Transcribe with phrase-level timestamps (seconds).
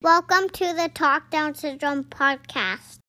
[0.00, 3.00] Welcome to the Talk Down Syndrome podcast.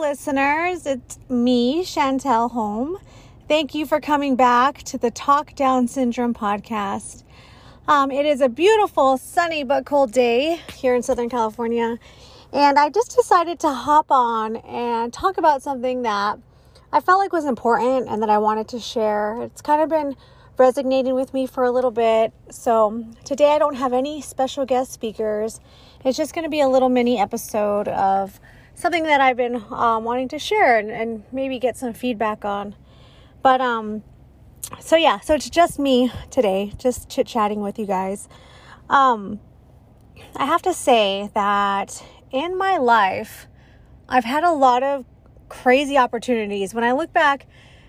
[0.00, 0.86] Listeners.
[0.86, 2.96] It's me, Chantel Home.
[3.48, 7.22] Thank you for coming back to the Talk Down Syndrome podcast.
[7.86, 11.98] Um, it is a beautiful, sunny but cold day here in Southern California,
[12.50, 16.38] and I just decided to hop on and talk about something that
[16.90, 19.42] I felt like was important and that I wanted to share.
[19.42, 20.16] It's kind of been
[20.56, 22.32] resonating with me for a little bit.
[22.50, 25.60] So today I don't have any special guest speakers.
[26.06, 28.40] It's just going to be a little mini episode of
[28.80, 32.74] something that I've been um, wanting to share and, and maybe get some feedback on.
[33.42, 34.02] But um,
[34.80, 38.28] so yeah, so it's just me today, just chit chatting with you guys.
[38.88, 39.40] Um,
[40.36, 43.46] I have to say that in my life,
[44.08, 45.04] I've had a lot of
[45.48, 46.74] crazy opportunities.
[46.74, 47.46] When I look back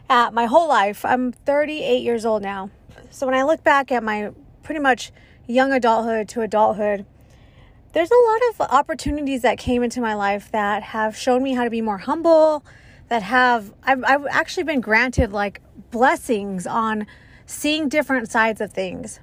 [0.10, 2.70] at my whole life, I'm 38 years old now.
[3.10, 4.32] So when I look back at my
[4.64, 5.12] pretty much
[5.48, 7.06] young adulthood to adulthood,
[7.94, 11.64] there's a lot of opportunities that came into my life that have shown me how
[11.64, 12.64] to be more humble
[13.10, 15.62] that have I've, I've actually been granted like
[15.92, 17.06] blessings on
[17.46, 19.20] seeing different sides of things.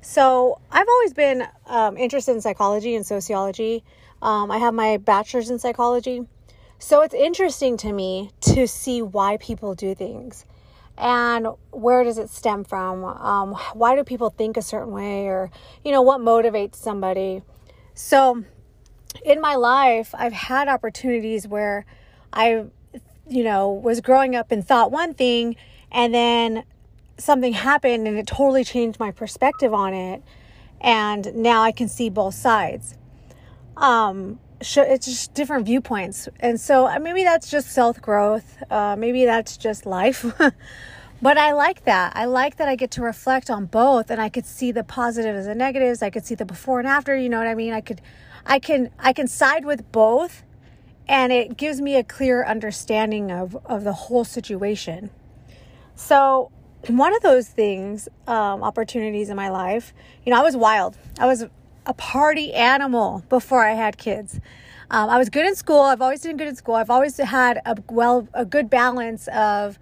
[0.00, 3.84] So i've always been um, interested in psychology and sociology.
[4.22, 6.26] Um, i have my bachelor's in psychology.
[6.78, 10.46] So it's interesting to me to see why people do things
[10.96, 13.04] and where does it stem from?
[13.04, 15.50] Um, why do people think a certain way or
[15.84, 17.42] you know what motivates somebody
[17.98, 18.44] so
[19.24, 21.84] in my life, I've had opportunities where
[22.32, 22.66] I,
[23.28, 25.56] you know, was growing up and thought one thing
[25.90, 26.62] and then
[27.18, 30.22] something happened and it totally changed my perspective on it.
[30.80, 32.96] And now I can see both sides.
[33.76, 36.28] Um, it's just different viewpoints.
[36.38, 38.62] And so uh, maybe that's just self growth.
[38.70, 40.24] Uh, maybe that's just life.
[41.20, 42.12] But I like that.
[42.14, 45.46] I like that I get to reflect on both and I could see the positives
[45.46, 46.02] and negatives.
[46.02, 47.72] I could see the before and after, you know what I mean?
[47.72, 48.00] I could
[48.46, 50.44] I can I can side with both
[51.08, 55.10] and it gives me a clear understanding of of the whole situation.
[55.96, 56.52] So,
[56.86, 59.92] one of those things, um, opportunities in my life,
[60.24, 60.96] you know, I was wild.
[61.18, 61.46] I was
[61.86, 64.38] a party animal before I had kids.
[64.90, 65.80] Um, I was good in school.
[65.80, 66.76] I've always been good in school.
[66.76, 69.78] I've always had a well a good balance of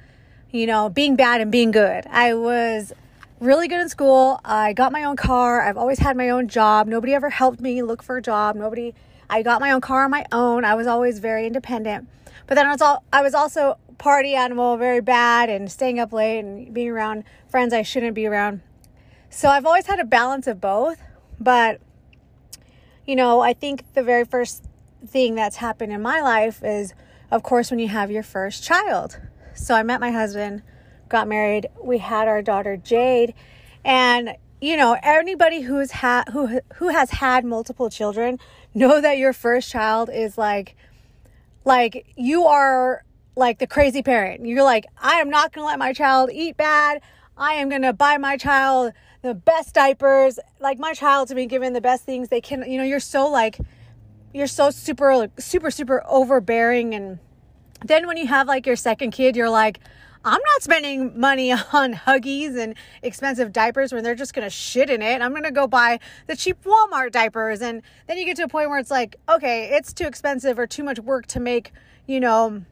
[0.50, 2.06] you know, being bad and being good.
[2.08, 2.92] I was
[3.40, 4.40] really good in school.
[4.44, 5.62] I got my own car.
[5.62, 6.86] I've always had my own job.
[6.86, 8.56] Nobody ever helped me look for a job.
[8.56, 8.94] Nobody
[9.28, 10.64] I got my own car on my own.
[10.64, 12.08] I was always very independent.
[12.46, 16.12] But then I was all I was also party animal, very bad and staying up
[16.12, 18.60] late and being around friends I shouldn't be around.
[19.30, 21.00] So I've always had a balance of both,
[21.40, 21.80] but
[23.04, 24.64] you know, I think the very first
[25.06, 26.94] thing that's happened in my life is
[27.30, 29.18] of course when you have your first child.
[29.56, 30.62] So I met my husband,
[31.08, 31.68] got married.
[31.82, 33.34] We had our daughter Jade,
[33.84, 38.38] and you know anybody who's had who who has had multiple children
[38.74, 40.76] know that your first child is like
[41.64, 44.46] like you are like the crazy parent.
[44.46, 47.00] You're like I am not going to let my child eat bad.
[47.36, 48.92] I am going to buy my child
[49.22, 52.70] the best diapers, like my child to be given the best things they can.
[52.70, 53.58] You know, you're so like
[54.32, 57.18] you're so super super super overbearing and
[57.84, 59.80] then when you have like your second kid, you're like,
[60.24, 65.00] I'm not spending money on Huggies and expensive diapers when they're just to shit in
[65.00, 65.22] it.
[65.22, 67.62] I'm to go buy the cheap Walmart diapers.
[67.62, 70.66] And then you get to a point where it's like, okay, it's too expensive or
[70.66, 71.72] too much work to make,
[72.06, 72.62] you know,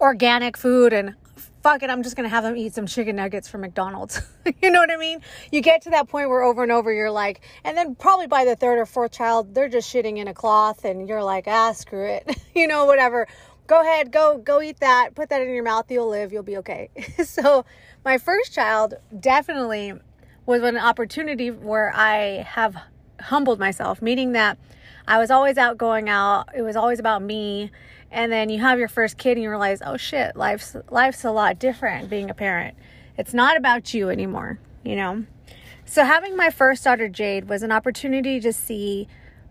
[0.00, 1.16] organic food and
[1.62, 4.22] fuck it, I'm just to have them eat some chicken nuggets from McDonald's.
[4.62, 5.20] you know what I mean?
[5.50, 8.44] You get to that point where over and over you're like, and then probably by
[8.44, 11.72] the third or fourth child, they're just shitting in a cloth and you're like, ah,
[11.72, 12.36] screw it.
[12.54, 13.26] you know, whatever
[13.66, 16.56] go ahead, go go eat that, put that in your mouth, you'll live, you'll be
[16.58, 16.90] okay.
[17.24, 17.64] so,
[18.04, 19.94] my first child definitely
[20.44, 22.76] was an opportunity where I have
[23.20, 24.58] humbled myself, meaning that
[25.08, 26.48] I was always out going out.
[26.54, 27.70] It was always about me.
[28.10, 31.30] And then you have your first kid and you realize, "Oh shit, life's life's a
[31.30, 32.76] lot different being a parent.
[33.18, 35.24] It's not about you anymore, you know?"
[35.84, 39.08] So having my first daughter Jade was an opportunity to see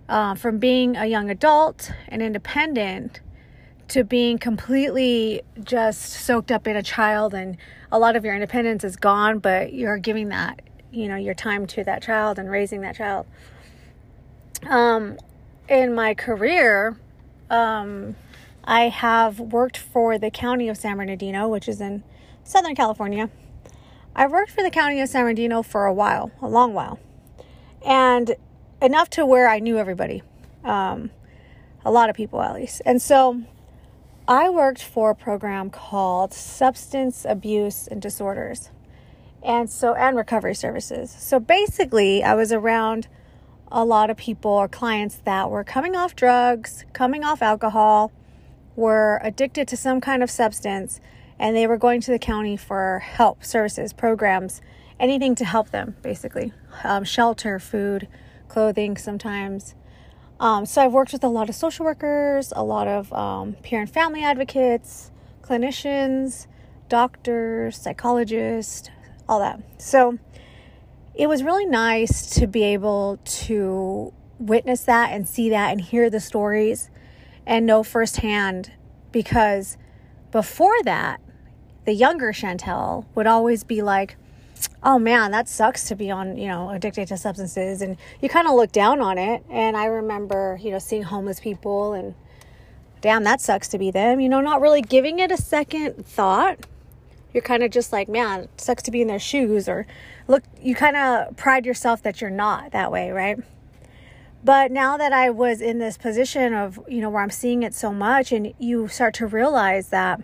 [0.07, 3.21] uh, from being a young adult and independent
[3.87, 7.57] to being completely just soaked up in a child and
[7.91, 10.61] a lot of your independence is gone but you're giving that
[10.91, 13.25] you know your time to that child and raising that child
[14.67, 15.17] um
[15.69, 16.97] in my career
[17.49, 18.15] um
[18.67, 22.03] I have worked for the county of San Bernardino, which is in
[22.43, 23.29] Southern California.
[24.15, 26.99] I've worked for the county of San Bernardino for a while, a long while,
[27.85, 28.35] and
[28.81, 30.23] enough to where I knew everybody,
[30.63, 31.11] um,
[31.83, 32.81] a lot of people at least.
[32.85, 33.43] And so
[34.27, 38.71] I worked for a program called Substance Abuse and Disorders,
[39.43, 41.11] and so and recovery services.
[41.11, 43.07] So basically, I was around
[43.71, 48.11] a lot of people or clients that were coming off drugs, coming off alcohol,
[48.75, 50.99] were addicted to some kind of substance,
[51.37, 54.59] and they were going to the county for help, services, programs,
[54.99, 56.51] anything to help them, basically
[56.83, 58.07] um, shelter, food,
[58.47, 59.75] clothing, sometimes.
[60.39, 63.79] Um, so I've worked with a lot of social workers, a lot of um, peer
[63.79, 65.11] and family advocates,
[65.41, 66.47] clinicians,
[66.89, 68.89] doctors, psychologists,
[69.27, 69.61] all that.
[69.77, 70.19] So
[71.13, 76.09] it was really nice to be able to witness that and see that and hear
[76.09, 76.89] the stories
[77.45, 78.71] and know firsthand
[79.11, 79.77] because
[80.31, 81.21] before that,
[81.85, 84.17] the younger Chantel would always be like,
[84.83, 87.81] oh man, that sucks to be on, you know, addicted to substances.
[87.81, 89.43] And you kind of look down on it.
[89.49, 92.15] And I remember, you know, seeing homeless people and
[93.01, 96.57] damn, that sucks to be them, you know, not really giving it a second thought.
[97.33, 99.67] You're kind of just like, man, it sucks to be in their shoes.
[99.67, 99.85] Or
[100.27, 103.37] look, you kind of pride yourself that you're not that way, right?
[104.43, 107.73] But now that I was in this position of, you know, where I'm seeing it
[107.73, 110.21] so much, and you start to realize that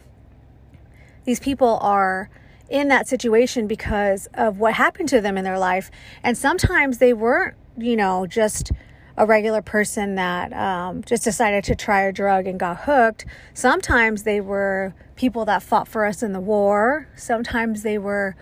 [1.25, 2.29] these people are
[2.71, 5.91] in that situation because of what happened to them in their life.
[6.23, 8.71] And sometimes they weren't, you know, just
[9.17, 13.25] a regular person that um, just decided to try a drug and got hooked.
[13.53, 17.07] Sometimes they were people that fought for us in the war.
[17.15, 18.35] Sometimes they were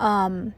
[0.00, 0.52] um,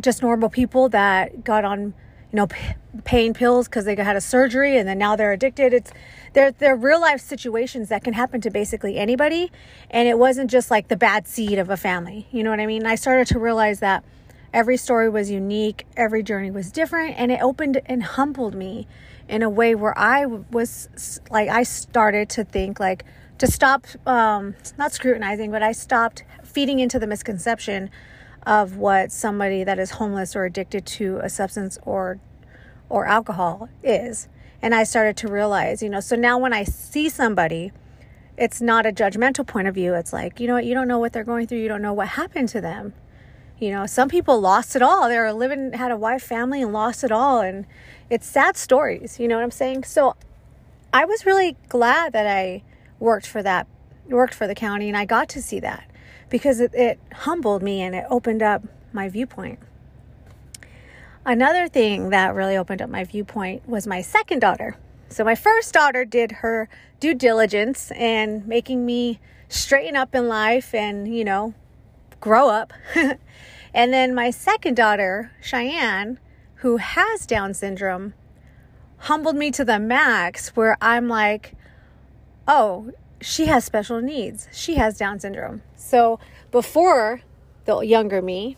[0.00, 1.94] just normal people that got on
[2.32, 2.74] you know, p-
[3.04, 5.72] pain pills because they had a surgery and then now they're addicted.
[5.72, 5.90] It's
[6.32, 9.50] they're they're real life situations that can happen to basically anybody,
[9.90, 12.26] and it wasn't just like the bad seed of a family.
[12.30, 12.86] You know what I mean?
[12.86, 14.04] I started to realize that
[14.52, 18.86] every story was unique, every journey was different, and it opened and humbled me
[19.28, 23.04] in a way where I was like I started to think like
[23.38, 27.90] to stop um, not scrutinizing, but I stopped feeding into the misconception
[28.46, 32.18] of what somebody that is homeless or addicted to a substance or
[32.88, 34.28] or alcohol is.
[34.60, 37.72] And I started to realize, you know, so now when I see somebody,
[38.36, 39.94] it's not a judgmental point of view.
[39.94, 41.92] It's like, you know what, you don't know what they're going through, you don't know
[41.92, 42.94] what happened to them.
[43.58, 45.08] You know, some people lost it all.
[45.08, 47.40] They were living, had a wife, family, and lost it all.
[47.40, 47.66] And
[48.08, 49.84] it's sad stories, you know what I'm saying?
[49.84, 50.14] So
[50.92, 52.62] I was really glad that I
[53.00, 53.66] worked for that,
[54.06, 55.90] worked for the county, and I got to see that
[56.30, 58.62] because it, it humbled me and it opened up
[58.92, 59.58] my viewpoint.
[61.24, 64.76] Another thing that really opened up my viewpoint was my second daughter.
[65.10, 66.68] So, my first daughter did her
[67.00, 71.54] due diligence and making me straighten up in life and, you know,
[72.20, 72.72] grow up.
[73.74, 76.18] and then my second daughter, Cheyenne,
[76.56, 78.14] who has Down syndrome,
[78.98, 81.54] humbled me to the max where I'm like,
[82.46, 82.90] oh,
[83.20, 84.48] she has special needs.
[84.52, 85.62] She has Down syndrome.
[85.76, 86.18] So
[86.50, 87.22] before
[87.64, 88.56] the younger me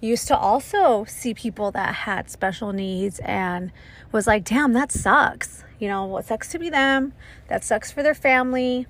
[0.00, 3.72] used to also see people that had special needs and
[4.12, 5.64] was like, damn, that sucks.
[5.78, 7.12] You know, what sucks to be them.
[7.48, 8.86] That sucks for their family.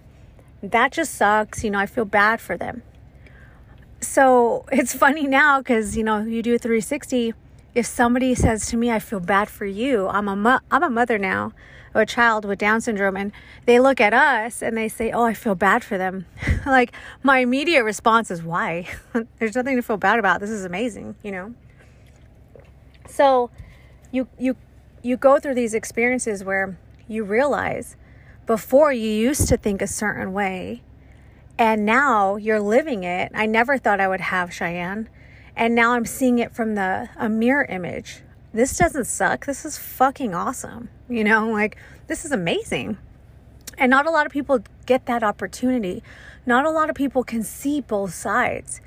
[0.63, 1.65] That just sucks.
[1.65, 2.83] You know, I feel bad for them.
[4.01, 7.35] So it's funny now because, you know, you do a 360.
[7.75, 11.19] If somebody says to me, I feel bad for you, I'm a, I'm a mother
[11.19, 11.53] now
[11.99, 13.33] a child with Down syndrome and
[13.65, 16.27] they look at us and they say, Oh, I feel bad for them.
[16.67, 18.89] like my immediate response is, Why?
[19.39, 20.41] There's nothing to feel bad about.
[20.41, 21.55] This is amazing, you know?
[23.09, 23.51] So
[24.11, 24.57] you, you,
[25.03, 27.97] you go through these experiences where you realize
[28.47, 30.83] before you used to think a certain way
[31.59, 33.33] and now you're living it.
[33.35, 35.09] I never thought I would have Cheyenne.
[35.57, 38.23] And now I'm seeing it from the a mirror image
[38.57, 39.45] this doesn't suck.
[39.45, 40.89] This is fucking awesome.
[41.09, 42.99] You know, like this is amazing.
[43.79, 46.03] And not a lot of people get that opportunity.
[46.47, 48.81] Not a lot of people can see both sides.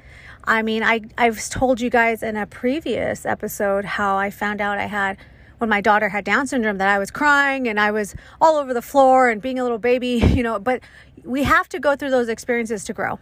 [0.44, 4.78] I mean, I I've told you guys in a previous episode how I found out
[4.78, 5.18] I had
[5.60, 8.74] when my daughter had Down syndrome that I was crying and I was all over
[8.74, 10.82] the floor and being a little baby, you know, but
[11.24, 13.20] we have to go through those experiences to grow.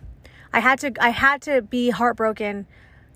[0.54, 2.68] I had to I had to be heartbroken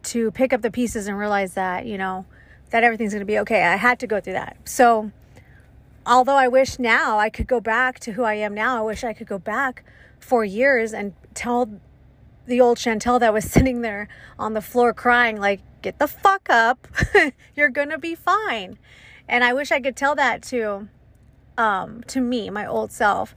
[0.04, 2.26] to pick up the pieces and realize that, you know,
[2.72, 3.64] that everything's going to be okay.
[3.64, 4.58] I had to go through that.
[4.66, 5.12] So,
[6.06, 9.04] although I wish now I could go back to who I am now, I wish
[9.04, 9.84] I could go back
[10.20, 11.70] four years and tell
[12.46, 16.50] the old Chantel that was sitting there on the floor crying, like, get the fuck
[16.50, 16.88] up.
[17.56, 18.78] You're to be fine.
[19.28, 20.90] And I wish I could tell that to,
[21.58, 23.36] um, to me, my old self.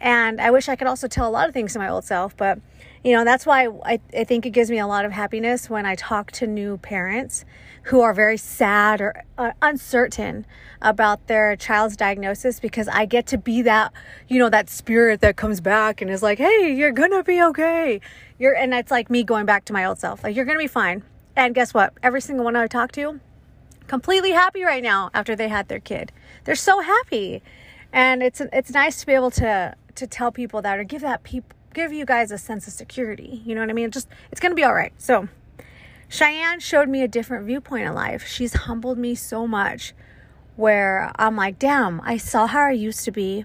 [0.00, 2.36] And I wish I could also tell a lot of things to my old self,
[2.36, 2.58] but
[3.04, 5.86] you know, that's why I, I think it gives me a lot of happiness when
[5.86, 7.44] I talk to new parents
[7.84, 10.46] who are very sad or uh, uncertain
[10.82, 13.92] about their child's diagnosis because I get to be that,
[14.28, 17.42] you know, that spirit that comes back and is like, "Hey, you're going to be
[17.42, 18.00] okay."
[18.38, 20.22] You're and it's like me going back to my old self.
[20.24, 21.02] Like, "You're going to be fine."
[21.36, 21.94] And guess what?
[22.02, 23.20] Every single one I talk to
[23.90, 26.12] completely happy right now after they had their kid.
[26.44, 27.42] They're so happy.
[27.92, 31.24] And it's it's nice to be able to to tell people that or give that
[31.24, 33.42] people give you guys a sense of security.
[33.44, 33.90] You know what I mean?
[33.90, 34.92] Just it's going to be all right.
[34.96, 35.28] So,
[36.10, 38.26] Cheyenne showed me a different viewpoint in life.
[38.26, 39.94] She's humbled me so much
[40.56, 43.44] where I'm like, damn, I saw how I used to be.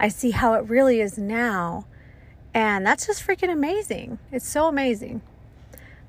[0.00, 1.86] I see how it really is now.
[2.52, 4.18] And that's just freaking amazing.
[4.32, 5.22] It's so amazing.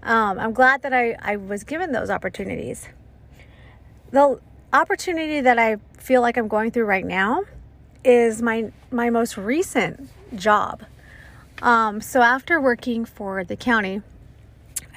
[0.02, 2.90] Um, I'm glad that I, I was given those opportunities.
[4.10, 4.40] The
[4.74, 7.44] opportunity that I feel like I'm going through right now
[8.04, 10.82] is my my most recent job.
[11.62, 14.02] Um, so after working for the county,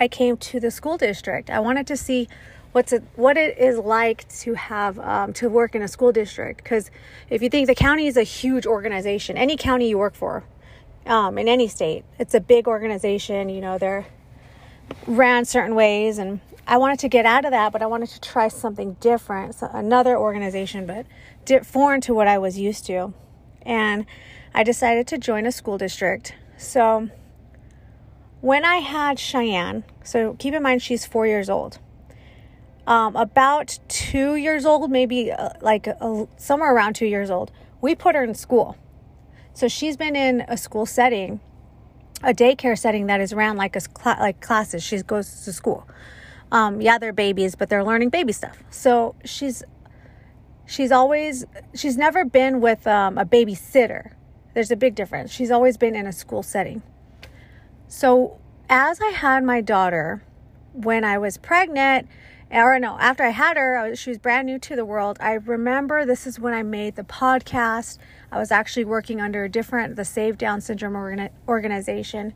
[0.04, 1.48] I came to the school district.
[1.48, 2.28] I wanted to see
[2.72, 6.62] what's it, what it is like to have um, to work in a school district.
[6.62, 6.90] Because
[7.30, 10.44] if you think the county is a huge organization, any county you work for,
[11.06, 13.48] um, in any state, it's a big organization.
[13.48, 14.06] You know they're
[15.06, 18.20] ran certain ways, and I wanted to get out of that, but I wanted to
[18.20, 21.06] try something different, so another organization, but
[21.64, 23.14] foreign to what I was used to,
[23.62, 24.04] and
[24.52, 26.34] I decided to join a school district.
[26.58, 27.08] So
[28.44, 31.78] when I had Cheyenne, so keep in mind she's four years old.
[32.86, 37.94] Um, about two years old, maybe uh, like uh, somewhere around two years old, we
[37.94, 38.76] put her in school.
[39.54, 41.40] So she's been in a school setting,
[42.22, 44.82] a daycare setting that is ran like a cl- like classes.
[44.82, 45.88] She goes to school.
[46.52, 48.58] Um, yeah, they're babies, but they're learning baby stuff.
[48.68, 49.62] So she's
[50.66, 54.12] she's always she's never been with um, a babysitter.
[54.52, 55.30] There's a big difference.
[55.30, 56.82] She's always been in a school setting.
[57.88, 58.38] So,
[58.68, 60.22] as I had my daughter,
[60.72, 62.08] when I was pregnant,
[62.50, 65.18] or no, after I had her, was, she was brand new to the world.
[65.20, 67.98] I remember this is when I made the podcast.
[68.32, 72.32] I was actually working under a different, the Save Down Syndrome organi- organization,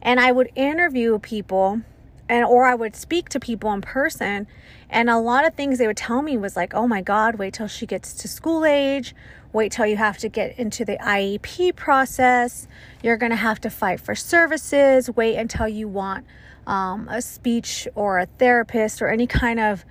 [0.00, 1.82] and I would interview people,
[2.28, 4.46] and or I would speak to people in person,
[4.88, 7.54] and a lot of things they would tell me was like, "Oh my God, wait
[7.54, 9.14] till she gets to school age."
[9.52, 12.66] Wait till you have to get into the IEP process.
[13.02, 15.10] You're going to have to fight for services.
[15.10, 16.24] Wait until you want
[16.66, 19.84] um, a speech or a therapist or any kind of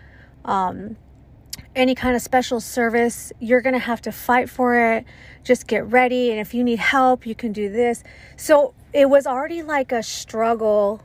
[0.46, 0.98] um,
[1.76, 3.32] any kind of special service.
[3.40, 5.06] You're going to have to fight for it.
[5.44, 6.32] Just get ready.
[6.32, 8.04] And if you need help, you can do this.
[8.38, 11.02] So it was already like a struggle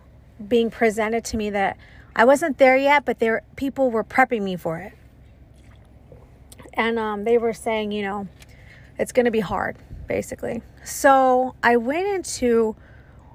[0.49, 1.77] being presented to me that
[2.15, 4.93] I wasn't there yet, but there people were prepping me for it.
[6.73, 8.29] And um, they were saying, you know,
[8.99, 9.77] it's going to be hard,
[10.07, 10.63] basically.
[10.85, 12.77] So I went into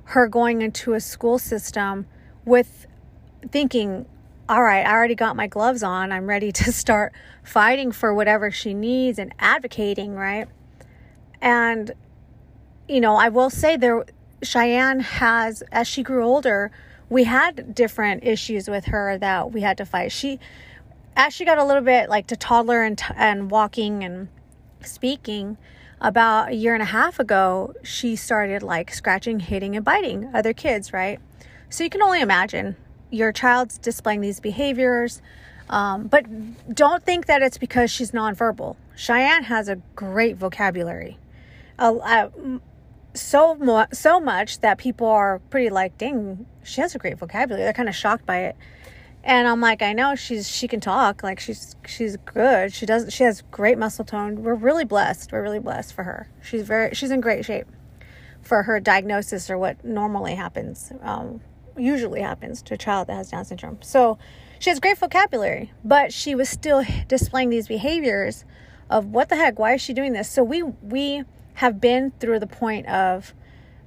[0.06, 2.08] her going into a school system
[2.46, 2.88] with
[3.50, 4.06] thinking,
[4.50, 6.12] all right, I already got my gloves on.
[6.12, 7.13] I'm ready to start
[7.44, 10.48] fighting for whatever she needs and advocating, right?
[11.41, 11.91] And,
[12.88, 14.06] you know, I will say there,
[14.44, 16.72] Cheyenne has, as she grew older,
[17.10, 20.12] we had different issues with her that we had to fight.
[20.12, 20.39] She,
[21.15, 24.30] as she got a little bit like to toddler and, and walking and
[24.85, 25.57] speaking
[26.00, 30.53] about a year and a half ago, she started like scratching, hitting, and biting other
[30.53, 31.19] kids, right?
[31.69, 32.75] So you can only imagine
[33.11, 35.21] your child's displaying these behaviors.
[35.69, 36.25] Um, but
[36.73, 38.75] don't think that it's because she's nonverbal.
[38.95, 41.17] Cheyenne has a great vocabulary.
[41.79, 42.29] Uh, uh,
[43.13, 47.63] so mo- so much that people are pretty like, dang, she has a great vocabulary.
[47.63, 48.55] They're kind of shocked by it.
[49.24, 52.74] And I'm like, I know she's she can talk, like she's she's good.
[52.74, 54.44] She does she has great muscle tone.
[54.44, 55.32] We're really blessed.
[55.32, 56.30] We're really blessed for her.
[56.42, 57.68] She's very she's in great shape
[58.42, 61.42] for her diagnosis or what normally happens, um,
[61.78, 63.78] usually happens to a child that has Down syndrome.
[63.82, 64.18] So
[64.60, 68.46] she has great vocabulary, but she was still displaying these behaviors
[68.90, 69.58] of what the heck?
[69.58, 70.30] Why is she doing this?
[70.30, 71.24] So we we
[71.56, 73.34] have been through the point of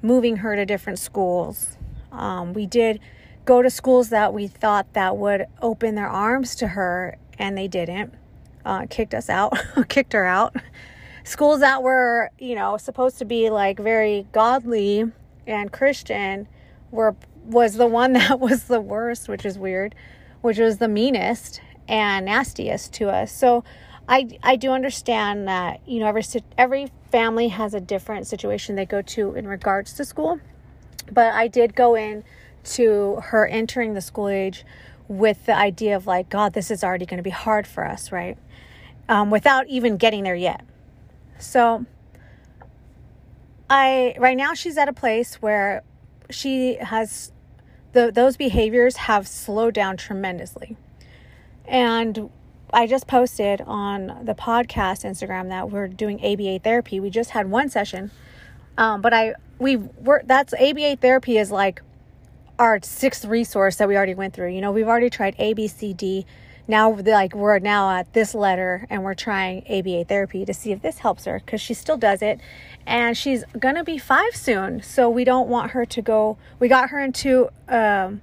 [0.03, 1.77] moving her to different schools.
[2.13, 3.01] Um, we did
[3.45, 7.69] go to schools that we thought that would open their arms to her and they
[7.69, 8.15] didn't.
[8.65, 9.53] Uh, kicked us out
[9.89, 10.57] kicked her out.
[11.25, 15.05] Schools that were you know supposed to be like very godly
[15.47, 16.49] and christian
[16.91, 19.95] were was the one that was the worst which is weird
[20.41, 23.31] which was the meanest and nastiest to us.
[23.33, 23.65] So
[24.09, 26.23] i i do understand that you know every
[26.59, 30.39] every family has a different situation they go to in regards to school
[31.11, 32.23] but i did go in
[32.65, 34.65] to her entering the school age
[35.09, 38.11] with the idea of like, God, this is already going to be hard for us,
[38.11, 38.39] right?
[39.09, 40.65] Um, without even getting there yet.
[41.39, 41.85] So
[43.69, 45.83] I right now she's at a place where
[46.31, 47.33] she has
[47.93, 50.77] the those behaviors have slowed down tremendously.
[51.67, 52.31] And
[52.73, 56.99] I just posted on the podcast Instagram that we're doing ABA therapy.
[57.01, 58.11] We just had one session.
[58.77, 61.83] Um, but I we were that's ABA therapy is like
[62.59, 64.51] our sixth resource that we already went through.
[64.51, 66.27] You know, we've already tried A, B, C, D.
[66.67, 70.81] Now, like we're now at this letter, and we're trying ABA therapy to see if
[70.81, 72.41] this helps her because she still does it,
[72.87, 74.83] and she's gonna be five soon.
[74.83, 76.39] So we don't want her to go.
[76.59, 78.23] We got her into um,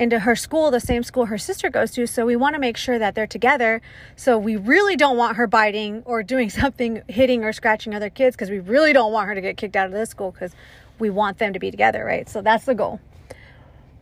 [0.00, 2.06] into her school, the same school her sister goes to.
[2.06, 3.82] So we want to make sure that they're together.
[4.16, 8.34] So we really don't want her biting or doing something, hitting or scratching other kids
[8.34, 10.52] because we really don't want her to get kicked out of this school because
[10.98, 12.28] we want them to be together, right?
[12.28, 12.98] So that's the goal.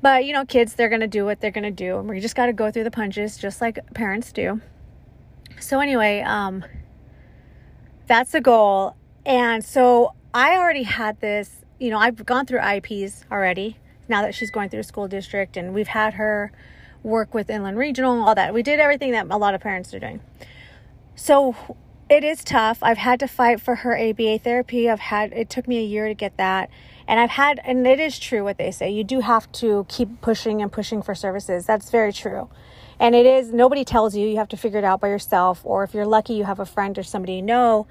[0.00, 1.98] But, you know, kids, they're going to do what they're going to do.
[1.98, 4.60] And we just got to go through the punches just like parents do.
[5.60, 6.64] So, anyway, um,
[8.06, 8.96] that's the goal.
[9.26, 13.76] And so I already had this, you know, I've gone through IEPs already
[14.08, 15.56] now that she's going through school district.
[15.56, 16.52] And we've had her
[17.02, 18.54] work with Inland Regional, all that.
[18.54, 20.20] We did everything that a lot of parents are doing.
[21.16, 21.76] So
[22.10, 22.78] it is tough.
[22.82, 24.88] I've had to fight for her ABA therapy.
[24.88, 26.70] I've had, it took me a year to get that.
[27.06, 28.90] And I've had, and it is true what they say.
[28.90, 31.66] You do have to keep pushing and pushing for services.
[31.66, 32.48] That's very true.
[33.00, 34.26] And it is, nobody tells you.
[34.26, 35.60] You have to figure it out by yourself.
[35.64, 37.86] Or if you're lucky, you have a friend or somebody you know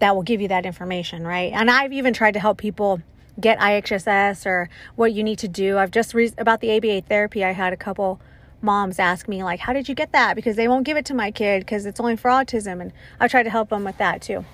[0.00, 1.52] that will give you that information, right?
[1.52, 3.00] And I've even tried to help people
[3.40, 5.78] get IHSS or what you need to do.
[5.78, 8.20] I've just, re- about the ABA therapy, I had a couple
[8.62, 10.36] moms ask me, like, how did you get that?
[10.36, 12.80] Because they won't give it to my kid because it's only for autism.
[12.80, 14.44] And I've tried to help them with that too.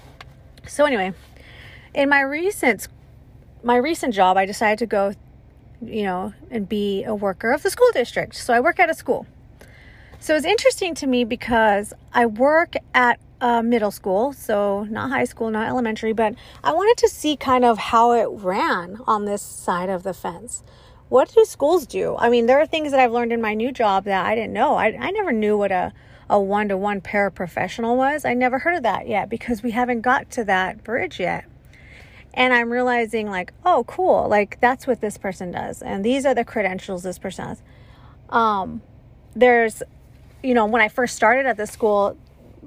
[0.67, 1.13] So, anyway,
[1.95, 2.89] in my recent
[3.63, 5.15] my recent job, I decided to go,
[5.83, 8.35] you know, and be a worker of the school district.
[8.37, 9.27] So I work at a school.
[10.21, 15.25] So it's interesting to me because I work at a middle school, so not high
[15.25, 16.35] school, not elementary, but
[16.65, 20.65] I wanted to see kind of how it ran on this side of the fence.
[21.09, 22.17] What do schools do?
[22.19, 24.53] I mean, there are things that I've learned in my new job that I didn't
[24.53, 24.75] know.
[24.75, 25.93] I, I never knew what a
[26.31, 28.27] a one to one paraprofessional was.
[28.27, 31.47] I never heard of that yet because we haven't got to that bridge yet
[32.39, 36.35] and I'm realizing like, oh, cool, like that's what this person does, and these are
[36.35, 37.63] the credentials this person has.
[38.29, 38.81] Um,
[39.35, 39.83] there's,
[40.43, 42.17] you know, when I first started at the school,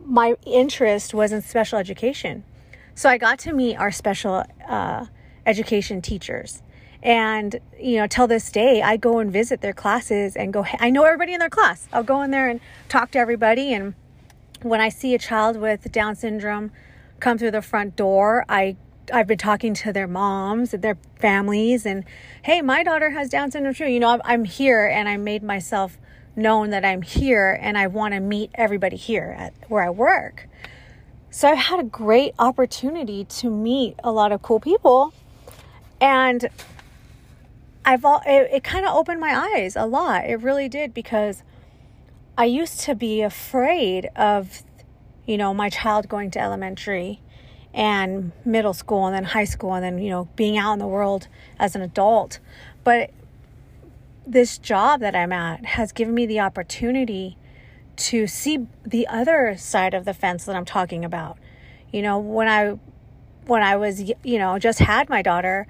[0.05, 2.43] my interest was in special education,
[2.95, 5.05] so I got to meet our special uh,
[5.45, 6.61] education teachers.
[7.03, 10.89] And, you know, till this day, I go and visit their classes and go, I
[10.89, 11.87] know everybody in their class.
[11.91, 12.59] I'll go in there and
[12.89, 13.73] talk to everybody.
[13.73, 13.95] And
[14.61, 16.71] when I see a child with Down syndrome
[17.19, 18.75] come through the front door, I
[19.13, 22.05] I've been talking to their moms and their families, and
[22.43, 23.85] hey, my daughter has Down syndrome too.
[23.85, 25.97] You know, I'm, here, and I made myself
[26.35, 30.47] known that I'm here, and I want to meet everybody here at where I work.
[31.29, 35.13] So I've had a great opportunity to meet a lot of cool people,
[35.99, 36.47] and
[37.83, 40.25] I've all it, it kind of opened my eyes a lot.
[40.25, 41.43] It really did because
[42.37, 44.63] I used to be afraid of,
[45.25, 47.21] you know, my child going to elementary
[47.73, 50.87] and middle school and then high school and then you know being out in the
[50.87, 52.39] world as an adult
[52.83, 53.11] but
[54.27, 57.37] this job that I'm at has given me the opportunity
[57.95, 61.37] to see the other side of the fence that I'm talking about
[61.93, 62.77] you know when I
[63.45, 65.65] when I was you know just had my daughter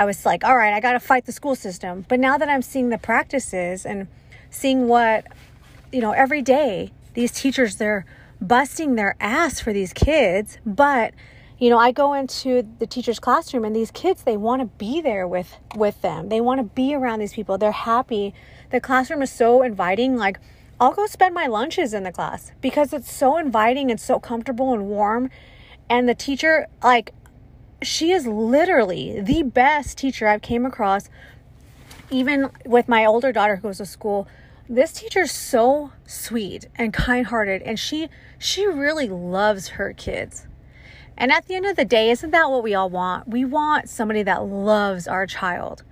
[0.00, 2.06] I was like all right I got to fight the school system.
[2.08, 4.08] But now that I'm seeing the practices and
[4.48, 5.26] seeing what
[5.92, 8.06] you know every day these teachers they're
[8.40, 11.12] busting their ass for these kids but
[11.58, 15.00] you know i go into the teacher's classroom and these kids they want to be
[15.02, 16.30] there with with them.
[16.30, 17.58] They want to be around these people.
[17.58, 18.34] They're happy.
[18.70, 20.16] The classroom is so inviting.
[20.16, 20.38] Like
[20.80, 24.72] i'll go spend my lunches in the class because it's so inviting and so comfortable
[24.72, 25.30] and warm.
[25.90, 27.12] And the teacher like
[27.82, 31.08] she is literally the best teacher i've came across
[32.10, 34.26] even with my older daughter who goes to school
[34.68, 40.46] this teacher's so sweet and kind-hearted and she she really loves her kids
[41.20, 43.28] and at the end of the day, isn't that what we all want?
[43.28, 45.82] We want somebody that loves our child.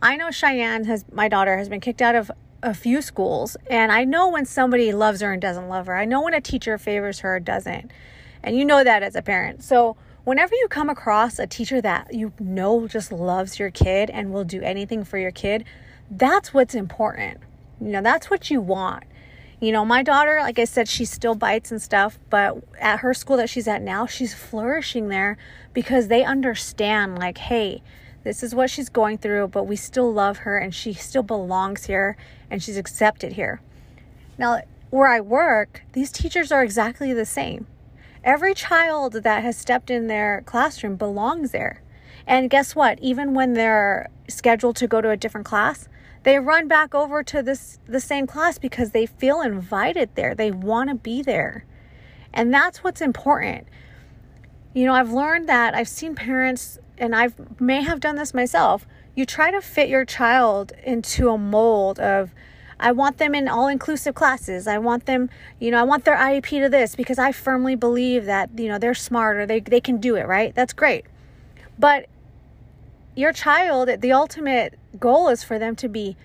[0.00, 2.30] I know Cheyenne has, my daughter, has been kicked out of
[2.62, 5.96] a few schools, and I know when somebody loves her and doesn't love her.
[5.96, 7.90] I know when a teacher favors her or doesn't.
[8.44, 9.64] And you know that as a parent.
[9.64, 14.32] So, whenever you come across a teacher that you know just loves your kid and
[14.32, 15.64] will do anything for your kid,
[16.10, 17.38] that's what's important.
[17.80, 19.04] You know, that's what you want.
[19.60, 23.14] You know, my daughter, like I said, she still bites and stuff, but at her
[23.14, 25.38] school that she's at now, she's flourishing there
[25.72, 27.80] because they understand, like, hey,
[28.24, 31.84] this is what she's going through, but we still love her and she still belongs
[31.84, 32.16] here
[32.50, 33.60] and she's accepted here.
[34.36, 37.68] Now, where I work, these teachers are exactly the same.
[38.26, 41.80] Every child that has stepped in their classroom belongs there.
[42.26, 42.98] And guess what?
[43.00, 45.88] Even when they're scheduled to go to a different class,
[46.24, 50.34] they run back over to this the same class because they feel invited there.
[50.34, 51.66] They want to be there.
[52.32, 53.68] And that's what's important.
[54.74, 57.28] You know, I've learned that I've seen parents and I
[57.60, 58.88] may have done this myself.
[59.14, 62.34] You try to fit your child into a mold of
[62.78, 64.66] I want them in all inclusive classes.
[64.66, 68.26] I want them, you know, I want their IEP to this because I firmly believe
[68.26, 69.46] that, you know, they're smarter.
[69.46, 70.54] they, they can do it, right?
[70.54, 71.06] That's great.
[71.78, 72.06] But
[73.14, 76.16] your child, the ultimate goal is for them to be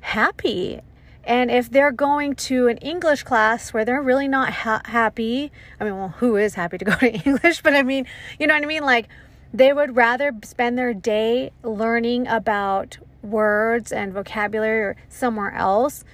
[0.00, 0.80] happy.
[1.24, 5.84] And if they're going to an English class where they're really not ha- happy, I
[5.84, 7.62] mean, well, who is happy to go to English?
[7.62, 8.06] But I mean,
[8.38, 8.82] you know what I mean?
[8.82, 9.08] Like,
[9.52, 16.04] they would rather spend their day learning about words and vocabulary or somewhere else.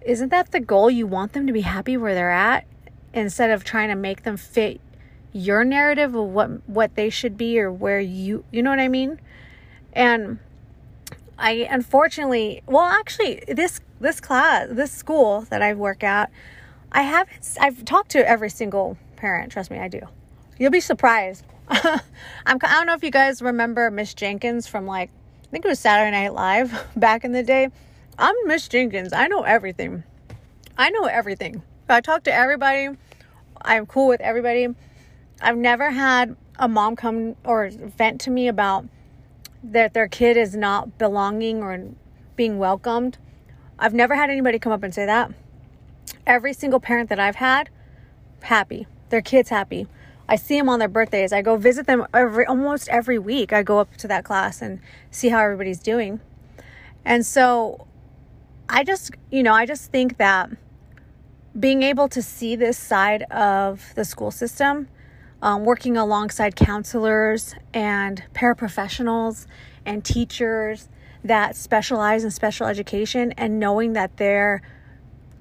[0.00, 0.90] Isn't that the goal?
[0.90, 2.66] You want them to be happy where they're at
[3.12, 4.80] instead of trying to make them fit
[5.32, 8.88] your narrative of what what they should be or where you you know what I
[8.88, 9.20] mean?
[9.92, 10.38] And
[11.38, 16.30] I unfortunately, well actually this this class, this school that I work at,
[16.92, 20.00] I haven't I've talked to every single parent, trust me, I do.
[20.58, 21.44] You'll be surprised.
[21.68, 22.00] I'm
[22.46, 25.10] I don't know if you guys remember Miss Jenkins from like
[25.54, 27.68] think it was Saturday Night Live back in the day.
[28.18, 29.12] I'm Miss Jenkins.
[29.12, 30.02] I know everything.
[30.76, 31.62] I know everything.
[31.88, 32.88] I talk to everybody.
[33.62, 34.66] I'm cool with everybody.
[35.40, 38.86] I've never had a mom come or vent to me about
[39.62, 41.80] that their kid is not belonging or
[42.34, 43.18] being welcomed.
[43.78, 45.30] I've never had anybody come up and say that.
[46.26, 47.70] Every single parent that I've had,
[48.42, 48.88] happy.
[49.10, 49.86] Their kid's happy.
[50.28, 51.32] I see them on their birthdays.
[51.32, 53.52] I go visit them every almost every week.
[53.52, 56.20] I go up to that class and see how everybody's doing.
[57.04, 57.86] And so
[58.68, 60.50] I just, you know, I just think that
[61.58, 64.88] being able to see this side of the school system
[65.42, 69.46] um, working alongside counselors and paraprofessionals
[69.84, 70.88] and teachers
[71.22, 74.62] that specialize in special education and knowing that they're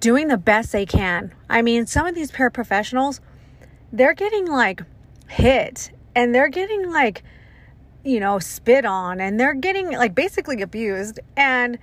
[0.02, 1.34] doing the best they can.
[1.50, 3.22] I mean, some of these paraprofessionals,
[3.94, 4.82] they're getting like
[5.30, 7.24] hit and they're getting like,
[8.04, 11.80] you know, spit on and they're getting like basically abused and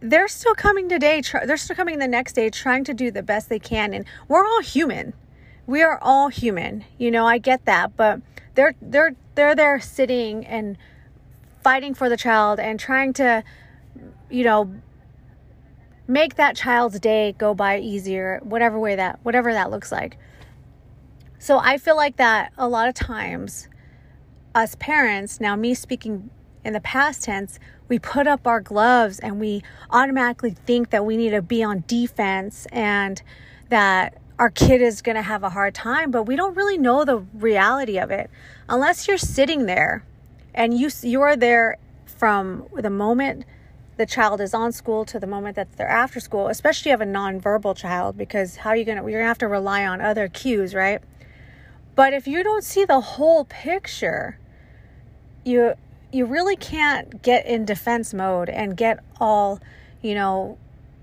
[0.00, 3.22] they're still coming today, tr- they're still coming the next day trying to do the
[3.22, 3.94] best they can.
[3.94, 5.14] And we're all human
[5.70, 6.84] we are all human.
[6.98, 8.20] You know, I get that, but
[8.56, 10.76] they're they're they're there sitting and
[11.62, 13.44] fighting for the child and trying to
[14.28, 14.74] you know
[16.08, 20.18] make that child's day go by easier, whatever way that whatever that looks like.
[21.40, 23.66] So I feel like that a lot of times
[24.54, 26.28] us parents, now me speaking
[26.66, 31.16] in the past tense, we put up our gloves and we automatically think that we
[31.16, 33.22] need to be on defense and
[33.70, 37.06] that our kid is going to have a hard time, but we don't really know
[37.06, 38.28] the reality of it
[38.68, 40.04] unless you're sitting there
[40.54, 43.46] and you you're there from the moment
[43.96, 46.98] the child is on school to the moment that they're after school, especially if you
[46.98, 49.48] have a nonverbal child because how are you going to you're going to have to
[49.48, 51.00] rely on other cues, right?
[52.00, 54.38] But if you don't see the whole picture,
[55.44, 55.74] you
[56.10, 59.60] you really can't get in defense mode and get all,
[60.00, 60.56] you know,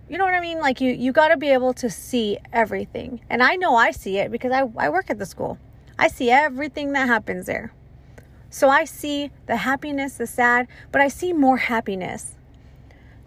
[0.09, 0.57] you know what I mean?
[0.57, 3.21] Like you you got to be able to see everything.
[3.29, 5.59] And I know I see it because I I work at the school.
[5.99, 7.71] I see everything that happens there.
[8.49, 12.33] So I see the happiness, the sad, but I see more happiness.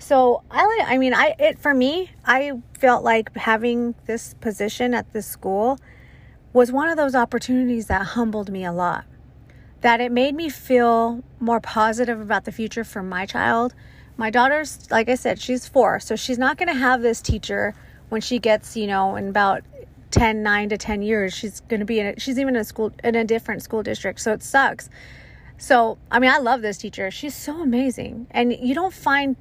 [0.00, 5.12] So I I mean I it for me, I felt like having this position at
[5.12, 5.78] this school
[6.52, 9.04] was one of those opportunities that humbled me a lot.
[9.82, 13.74] That it made me feel more positive about the future for my child
[14.20, 17.74] my daughter's, like I said, she's four, so she's not going to have this teacher
[18.10, 19.62] when she gets, you know, in about
[20.10, 21.32] 10, 9 to 10 years.
[21.32, 23.82] She's going to be in a, she's even in a school, in a different school
[23.82, 24.90] district, so it sucks.
[25.56, 27.10] So, I mean, I love this teacher.
[27.10, 28.26] She's so amazing.
[28.30, 29.36] And you don't find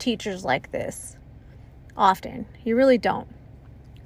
[0.00, 1.16] teachers like this
[1.96, 2.46] often.
[2.64, 3.28] You really don't.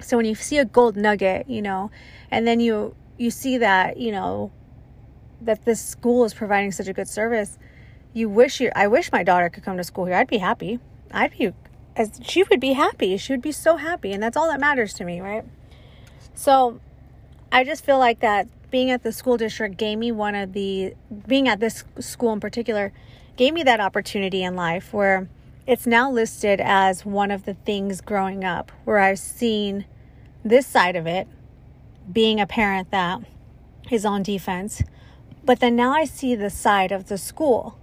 [0.03, 1.91] So when you see a gold nugget, you know,
[2.31, 4.51] and then you you see that, you know,
[5.41, 7.57] that this school is providing such a good service,
[8.13, 10.15] you wish you I wish my daughter could come to school here.
[10.15, 10.79] I'd be happy.
[11.11, 11.53] I'd be
[11.95, 13.17] as she would be happy.
[13.17, 15.45] She would be so happy and that's all that matters to me, right?
[16.33, 16.79] So
[17.51, 20.95] I just feel like that being at the school district gave me one of the
[21.27, 22.91] being at this school in particular
[23.35, 25.29] gave me that opportunity in life where
[25.65, 29.85] it's now listed as one of the things growing up where I've seen
[30.43, 31.27] this side of it
[32.11, 33.21] being a parent that
[33.89, 34.81] is on defense.
[35.45, 37.77] But then now I see the side of the school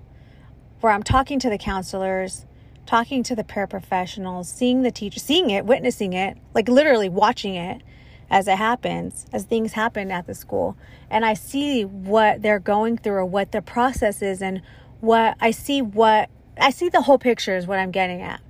[0.80, 2.46] where I'm talking to the counselors,
[2.86, 7.82] talking to the paraprofessionals, seeing the teacher, seeing it, witnessing it, like literally watching it,
[8.30, 10.76] as it happens, as things happen at the school.
[11.10, 14.62] And I see what they're going through or what the process is and
[15.00, 18.40] what I see what I see the whole picture is what I'm getting at.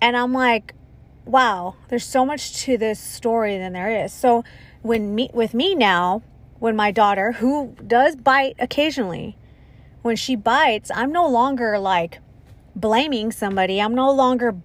[0.00, 0.74] And I'm like,
[1.24, 4.12] wow, there's so much to this story than there is.
[4.12, 4.44] So
[4.82, 6.22] when me with me now,
[6.58, 9.36] when my daughter, who does bite occasionally,
[10.02, 12.18] when she bites, I'm no longer like
[12.74, 13.80] blaming somebody.
[13.80, 14.56] I'm no longer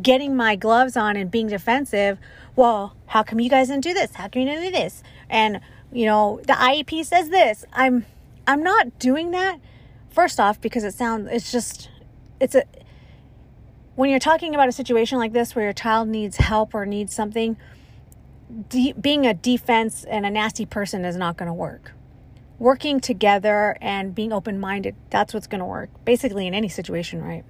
[0.00, 2.18] getting my gloves on and being defensive.
[2.56, 4.14] Well, how come you guys didn't do this?
[4.14, 5.02] How come you didn't do this?
[5.28, 5.60] And
[5.92, 7.64] you know, the IEP says this.
[7.72, 8.06] I'm
[8.46, 9.58] I'm not doing that.
[10.10, 11.90] First off, because it sounds it's just
[12.40, 12.64] it's a
[13.98, 17.12] when you're talking about a situation like this where your child needs help or needs
[17.12, 17.56] something,
[18.68, 21.90] de- being a defense and a nasty person is not going to work.
[22.60, 25.90] Working together and being open minded, that's what's going to work.
[26.04, 27.44] Basically, in any situation, right?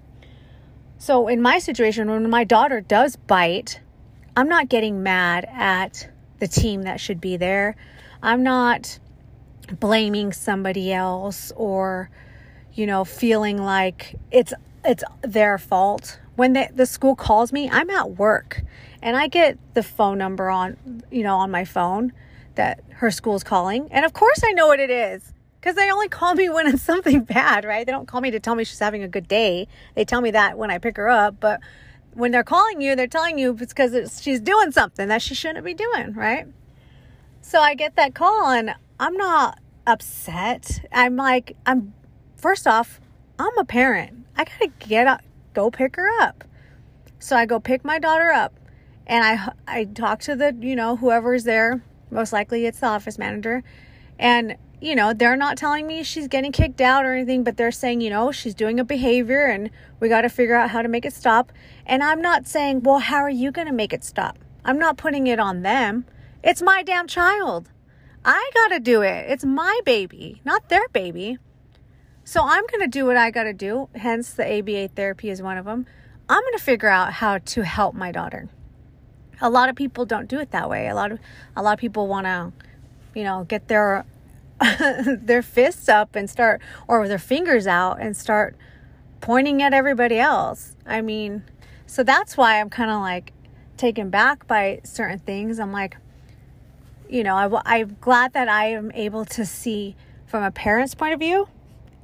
[0.96, 3.80] So, in my situation, when my daughter does bite,
[4.34, 6.08] I'm not getting mad at
[6.38, 7.76] the team that should be there.
[8.22, 8.98] I'm not
[9.78, 12.08] blaming somebody else or,
[12.72, 14.54] you know, feeling like it's
[14.88, 16.18] it's their fault.
[16.37, 18.62] When the, the school calls me, I'm at work
[19.03, 22.12] and I get the phone number on, you know, on my phone
[22.55, 23.88] that her school's calling.
[23.92, 26.83] And of course I know what it is because they only call me when it's
[26.92, 27.85] something bad, right?
[27.85, 29.68] They don't call me to tell me she's having a good day.
[29.94, 31.61] They tell me that when I pick her up, but
[32.14, 35.66] when they're calling you, they're telling you it's because she's doing something that she shouldn't
[35.66, 36.46] be doing, right?
[37.42, 40.81] So I get that call and I'm not upset.
[40.92, 41.92] I'm like, I'm
[42.37, 43.01] first off,
[43.38, 44.17] I'm a parent.
[44.38, 45.22] I gotta get up,
[45.53, 46.44] go pick her up.
[47.18, 48.55] So I go pick my daughter up
[49.09, 51.83] and I I talk to the you know whoever's there.
[52.11, 53.64] Most likely it's the office manager,
[54.18, 57.72] and you know they're not telling me she's getting kicked out or anything, but they're
[57.72, 60.88] saying you know she's doing a behavior and we got to figure out how to
[60.88, 61.53] make it stop.
[61.85, 64.38] And I'm not saying well how are you to make it stop?
[64.64, 66.05] I'm not putting it on them.
[66.44, 67.70] It's my damn child.
[68.24, 69.31] I got to do it.
[69.31, 71.38] It's my baby, not their baby.
[72.28, 73.88] So I'm going to do what I got to do.
[73.94, 75.86] Hence, the ABA therapy is one of them.
[76.28, 78.50] I'm going to figure out how to help my daughter
[79.40, 80.88] a lot of people don't do it that way.
[80.88, 81.18] A lot of
[81.56, 82.52] a lot of people want to,
[83.14, 84.04] you know, get their
[85.06, 88.56] their fists up and start or their fingers out and start
[89.20, 90.74] pointing at everybody else.
[90.86, 91.44] I mean,
[91.86, 93.32] so that's why I'm kind of like
[93.76, 95.60] taken back by certain things.
[95.60, 95.96] I'm like,
[97.08, 101.14] you know, I, I'm glad that I am able to see from a parent's point
[101.14, 101.48] of view,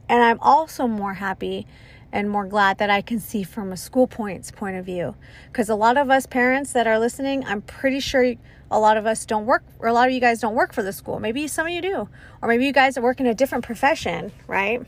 [0.09, 1.67] and I'm also more happy
[2.13, 5.17] and more glad that I can see from a school points point of view.
[5.47, 8.35] Because a lot of us parents that are listening, I'm pretty sure
[8.71, 10.83] a lot of us don't work, or a lot of you guys don't work for
[10.83, 11.19] the school.
[11.19, 12.09] Maybe some of you do,
[12.41, 14.81] or maybe you guys are working a different profession, right?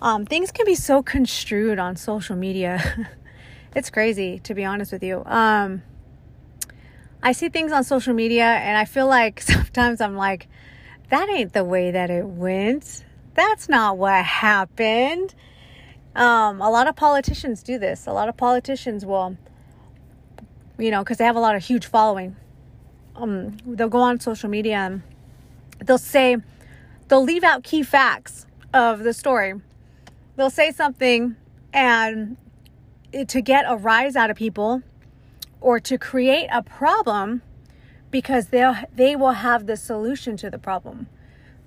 [0.00, 3.08] Um, things can be so construed on social media.
[3.74, 5.22] it's crazy, to be honest with you.
[5.26, 5.82] Um,
[7.22, 10.48] I see things on social media, and I feel like sometimes I'm like,
[11.10, 13.04] that ain't the way that it went.
[13.38, 15.32] That's not what happened.
[16.16, 18.08] Um, a lot of politicians do this.
[18.08, 19.36] A lot of politicians will,
[20.76, 22.34] you know, because they have a lot of huge following.
[23.14, 25.02] Um, they'll go on social media and
[25.78, 26.38] they'll say,
[27.06, 29.54] they'll leave out key facts of the story.
[30.34, 31.36] They'll say something
[31.72, 32.36] and
[33.28, 34.82] to get a rise out of people
[35.60, 37.42] or to create a problem
[38.10, 41.06] because they'll they will have the solution to the problem.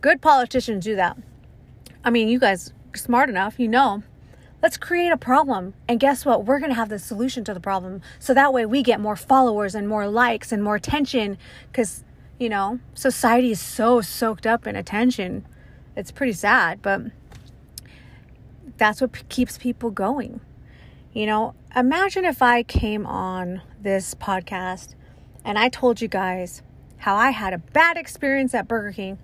[0.02, 1.16] Good politicians do that.
[2.04, 4.04] I mean, you guys smart enough, you know
[4.62, 5.74] Let's create a problem.
[5.88, 6.46] And guess what?
[6.46, 8.02] We're going to have the solution to the problem.
[8.20, 11.40] So that way we get more followers and more likes and more attention
[11.72, 12.04] because,
[12.40, 15.48] you know, society is so soaked up in attention.
[15.96, 17.02] It's pretty sad, but
[18.78, 20.42] that's what p- keeps people going.
[21.12, 24.94] You know, imagine if I came on this podcast
[25.44, 26.62] and I told you guys
[26.98, 29.18] how I had a bad experience at Burger King.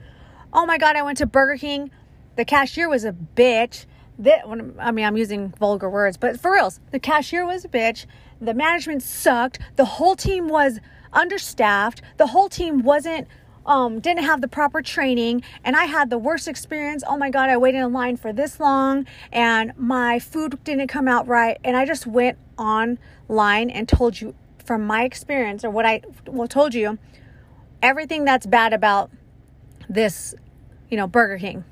[0.52, 1.92] Oh my God, I went to Burger King.
[2.38, 3.86] The cashier was a bitch
[4.20, 4.44] that
[4.80, 8.06] I mean, I'm using vulgar words, but for reals, the cashier was a bitch.
[8.40, 9.60] The management sucked.
[9.76, 10.80] The whole team was
[11.12, 12.02] understaffed.
[12.18, 13.28] The whole team wasn't
[13.66, 17.04] um, didn't have the proper training and I had the worst experience.
[17.06, 21.08] Oh my God, I waited in line for this long and my food didn't come
[21.08, 21.58] out right.
[21.66, 26.48] And I just went online and told you from my experience or what I well,
[26.48, 26.98] told you
[27.82, 29.12] everything that's bad about
[29.90, 30.34] this,
[30.90, 31.66] you know, Burger King.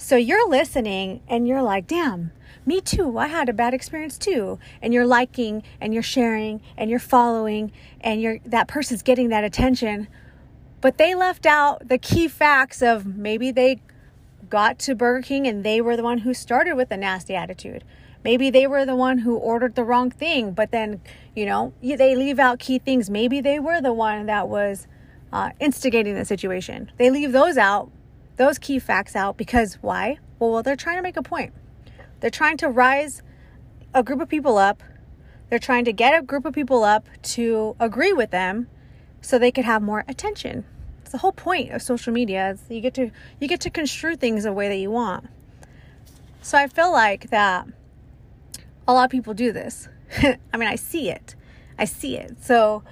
[0.00, 2.30] So you're listening and you're like, damn,
[2.64, 3.18] me too.
[3.18, 4.60] I had a bad experience too.
[4.80, 9.42] And you're liking and you're sharing and you're following and you're that person's getting that
[9.42, 10.06] attention.
[10.80, 13.80] But they left out the key facts of maybe they
[14.48, 17.82] got to Burger King and they were the one who started with a nasty attitude.
[18.22, 21.00] Maybe they were the one who ordered the wrong thing, but then,
[21.34, 23.10] you know, they leave out key things.
[23.10, 24.86] Maybe they were the one that was
[25.32, 26.92] uh, instigating the situation.
[26.98, 27.90] They leave those out,
[28.38, 30.18] those key facts out, because why?
[30.38, 31.52] Well, well, they're trying to make a point.
[32.20, 33.22] They're trying to rise
[33.92, 34.82] a group of people up.
[35.50, 38.68] They're trying to get a group of people up to agree with them
[39.20, 40.64] so they could have more attention.
[41.02, 42.50] It's the whole point of social media.
[42.50, 45.26] Is you get to you get to construe things the way that you want.
[46.42, 47.66] So I feel like that
[48.86, 49.88] a lot of people do this.
[50.22, 51.34] I mean, I see it.
[51.78, 52.42] I see it.
[52.42, 52.82] So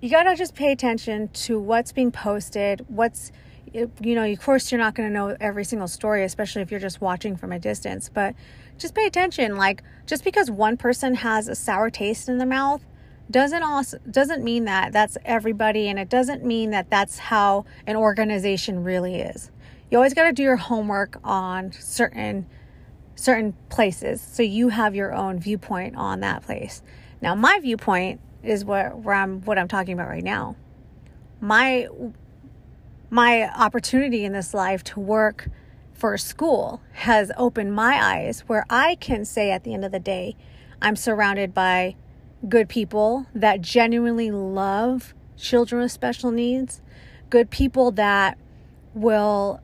[0.00, 3.32] you got to just pay attention to what's being posted, what's
[3.74, 6.80] you know, of course you're not going to know every single story, especially if you're
[6.80, 8.34] just watching from a distance, but
[8.78, 9.56] just pay attention.
[9.56, 12.84] Like just because one person has a sour taste in their mouth
[13.30, 17.96] doesn't also doesn't mean that that's everybody and it doesn't mean that that's how an
[17.96, 19.50] organization really is.
[19.90, 22.46] You always got to do your homework on certain
[23.16, 26.82] certain places so you have your own viewpoint on that place.
[27.22, 30.56] Now my viewpoint is what where I'm what I'm talking about right now.
[31.40, 31.88] My
[33.14, 35.48] my opportunity in this life to work
[35.92, 39.92] for a school has opened my eyes where I can say at the end of
[39.92, 40.34] the day,
[40.82, 41.94] I'm surrounded by
[42.48, 46.82] good people that genuinely love children with special needs,
[47.30, 48.36] good people that
[48.94, 49.60] will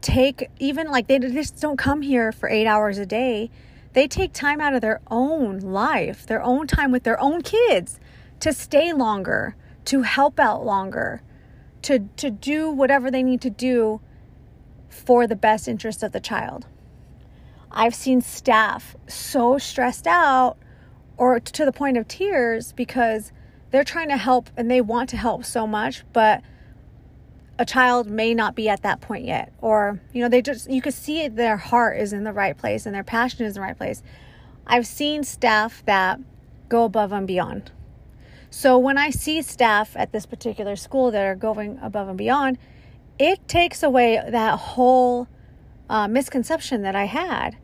[0.00, 3.48] take even like they just don't come here for 8 hours a day.
[3.92, 8.00] They take time out of their own life, their own time with their own kids
[8.40, 11.22] to stay longer, to help out longer,
[11.88, 14.00] to to do whatever they need to do
[14.90, 16.66] for the best interest of the child.
[17.70, 20.56] I've seen staff so stressed out
[21.16, 23.32] or to the point of tears because
[23.70, 26.42] they're trying to help and they want to help so much, but
[27.58, 29.52] a child may not be at that point yet.
[29.60, 32.86] Or, you know, they just, you could see their heart is in the right place
[32.86, 34.02] and their passion is in the right place.
[34.66, 36.20] I've seen staff that
[36.68, 37.72] go above and beyond.
[38.50, 42.58] So when I see staff at this particular school that are going above and beyond,
[43.18, 45.28] it takes away that whole
[45.88, 47.56] uh, misconception that I had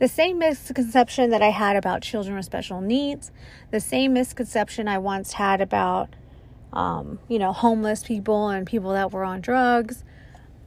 [0.00, 3.30] the same misconception that I had about children with special needs,
[3.70, 6.16] the same misconception I once had about,
[6.72, 10.02] um, you know, homeless people and people that were on drugs,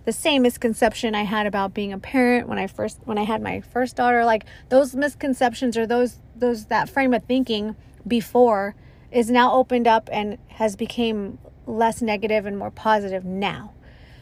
[0.06, 3.42] the same misconception I had about being a parent when I first when I had
[3.42, 4.24] my first daughter.
[4.24, 7.76] Like those misconceptions or those those that frame of thinking
[8.08, 8.76] before
[9.14, 13.74] is now opened up and has became less negative and more positive now.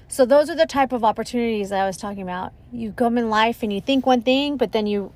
[0.08, 2.52] So those are the type of opportunities that I was talking about.
[2.72, 5.14] You come in life and you think one thing, but then you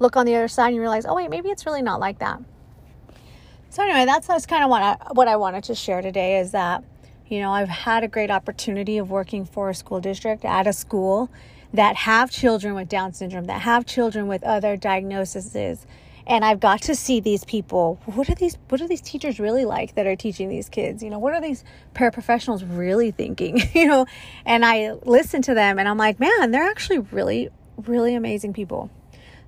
[0.00, 2.18] look on the other side and you realize, oh wait, maybe it's really not like
[2.18, 2.42] that.
[3.70, 6.50] So anyway, that's, that's kind of what I, what I wanted to share today is
[6.50, 6.82] that,
[7.28, 10.72] you know, I've had a great opportunity of working for a school district at a
[10.72, 11.30] school
[11.72, 15.86] that have children with Down syndrome, that have children with other diagnoses,
[16.26, 18.00] and I've got to see these people.
[18.06, 21.02] What are these what are these teachers really like that are teaching these kids?
[21.02, 23.60] You know, what are these paraprofessionals really thinking?
[23.74, 24.06] you know,
[24.44, 28.90] and I listen to them and I'm like, man, they're actually really really amazing people.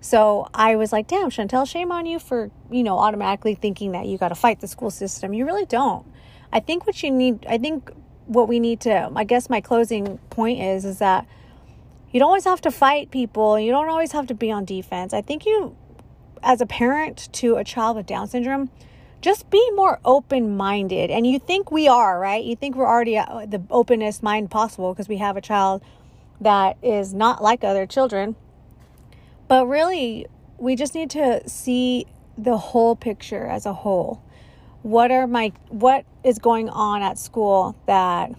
[0.01, 4.07] So I was like, damn, Chantel, shame on you for, you know, automatically thinking that
[4.07, 5.33] you got to fight the school system.
[5.33, 6.07] You really don't.
[6.53, 7.91] I think what you need, I think
[8.27, 11.27] what we need to, I guess my closing point is, is that
[12.13, 13.59] you don't always have to fight people.
[13.59, 15.13] You don't always have to be on defense.
[15.13, 15.77] I think you
[16.43, 18.71] as a parent to a child with Down syndrome,
[19.21, 21.11] just be more open minded.
[21.11, 22.45] And you think we are, right?
[22.45, 25.83] You think we're already uh, the openest mind possible because we have a child
[26.41, 28.37] that is not like other children.
[29.49, 30.27] But really,
[30.59, 34.23] we just need to see the whole picture as a whole.
[34.83, 38.31] What are my what is going on at school that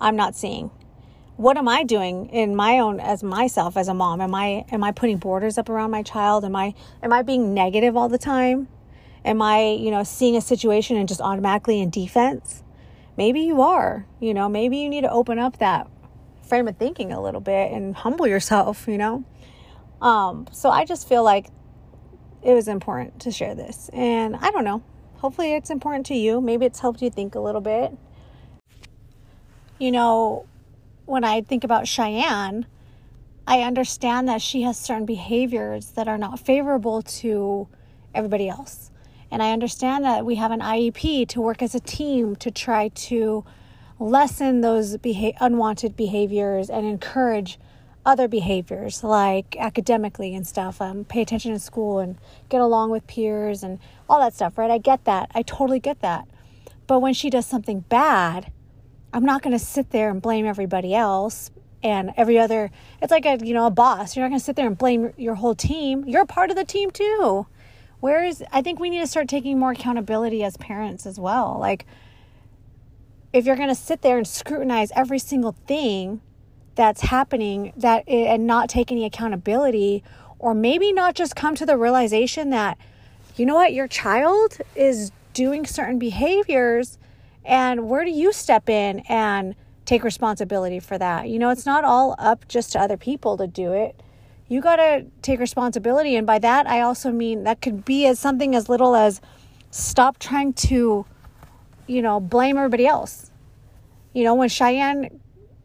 [0.00, 0.70] I'm not seeing?
[1.40, 4.20] What am I doing in my own as myself as a mom?
[4.20, 6.44] Am I am I putting borders up around my child?
[6.44, 8.68] Am I am I being negative all the time?
[9.24, 12.62] Am I, you know, seeing a situation and just automatically in defense?
[13.16, 14.04] Maybe you are.
[14.20, 15.88] You know, maybe you need to open up that
[16.42, 19.24] frame of thinking a little bit and humble yourself, you know?
[20.02, 21.46] Um, so I just feel like
[22.42, 23.88] it was important to share this.
[23.94, 24.82] And I don't know.
[25.16, 26.42] Hopefully it's important to you.
[26.42, 27.96] Maybe it's helped you think a little bit.
[29.78, 30.46] You know,
[31.10, 32.66] when I think about Cheyenne,
[33.46, 37.66] I understand that she has certain behaviors that are not favorable to
[38.14, 38.92] everybody else.
[39.30, 42.88] And I understand that we have an IEP to work as a team to try
[42.88, 43.44] to
[43.98, 47.58] lessen those beha- unwanted behaviors and encourage
[48.06, 50.80] other behaviors like academically and stuff.
[50.80, 54.70] Um, pay attention in school and get along with peers and all that stuff, right?
[54.70, 55.30] I get that.
[55.34, 56.28] I totally get that.
[56.86, 58.52] But when she does something bad,
[59.12, 61.50] I'm not going to sit there and blame everybody else
[61.82, 64.14] and every other it's like a you know a boss.
[64.16, 66.04] You're not going to sit there and blame your whole team.
[66.06, 67.46] You're a part of the team too.
[68.00, 71.56] Whereas i think we need to start taking more accountability as parents as well.
[71.58, 71.86] Like
[73.32, 76.20] if you're going to sit there and scrutinize every single thing
[76.74, 80.02] that's happening that eh, and not take any accountability
[80.38, 82.78] or maybe not just come to the realization that
[83.36, 86.98] you know what your child is doing certain behaviors
[87.50, 89.56] and where do you step in and
[89.90, 91.28] take responsibility for that.
[91.28, 94.00] You know, it's not all up just to other people to do it.
[94.46, 96.14] You got to take responsibility.
[96.14, 99.20] And by that, I also mean that could be as something as little as
[99.72, 101.04] stop trying to,
[101.88, 103.32] you know, blame everybody else.
[104.12, 105.20] You know, when Cheyenne,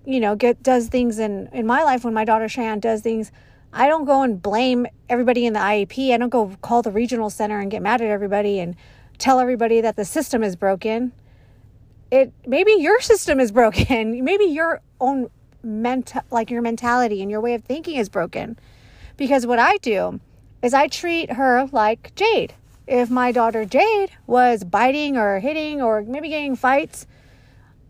[0.05, 3.31] you know, get does things in in my life, when my daughter Cheyenne does things,
[3.73, 6.11] I don't go and blame everybody in the IEP.
[6.11, 8.75] I don't go call the regional center and get mad at everybody and
[9.19, 11.11] tell everybody that the system is broken
[12.12, 14.24] it maybe your system is broken.
[14.24, 15.30] Maybe your own
[15.64, 18.58] mental like your mentality and your way of thinking is broken.
[19.18, 20.20] Because what i do
[20.62, 22.53] is i treat her like jade.
[22.88, 27.08] If my daughter jade was biting or hitting or maybe getting fights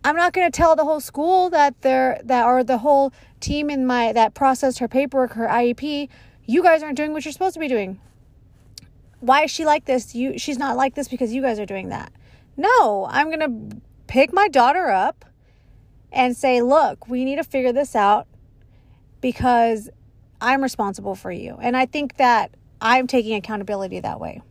[0.06, 3.12] i'm not going to tell the whole school that they're that or the whole
[3.42, 6.10] team in my that processed her paperwork her iep
[6.46, 8.00] you guys aren't doing what you're supposed to be doing.
[9.20, 10.14] Why is she like this?
[10.14, 12.14] You she's not like this because you guys are doing that.
[12.56, 13.40] No i'm going
[13.72, 15.26] to pick my daughter up
[16.12, 18.28] and say, look, we need to figure this out
[19.22, 19.90] because
[20.40, 21.58] I'm responsible for you.
[21.62, 22.52] And I think that
[22.82, 24.42] I'm taking accountability that way.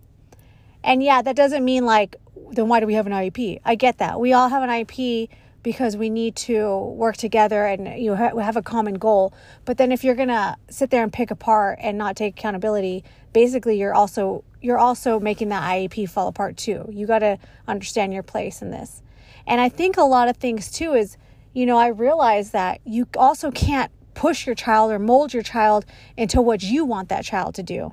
[0.82, 2.16] And yeah, that doesn't mean like,
[2.50, 3.60] then why do we have an IEP?
[3.64, 4.20] I get that.
[4.20, 5.28] We all have an IEP
[5.62, 9.32] because we need to work together and you know, have a common goal.
[9.64, 13.02] But then if you're going to sit there and pick apart and not take accountability,
[13.32, 16.88] basically you're also you're also making that IEP fall apart too.
[16.90, 19.02] You got to understand your place in this.
[19.46, 21.16] And I think a lot of things too is,
[21.52, 25.84] you know, I realize that you also can't push your child or mold your child
[26.16, 27.92] into what you want that child to do.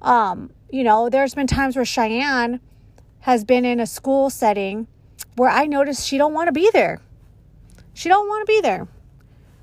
[0.00, 2.60] Um, you know, there's been times where Cheyenne
[3.20, 4.86] has been in a school setting
[5.36, 7.00] where I noticed she don't want to be there.
[7.94, 8.88] She don't want to be there.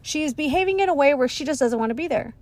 [0.01, 2.33] She is behaving in a way where she just doesn't want to be there.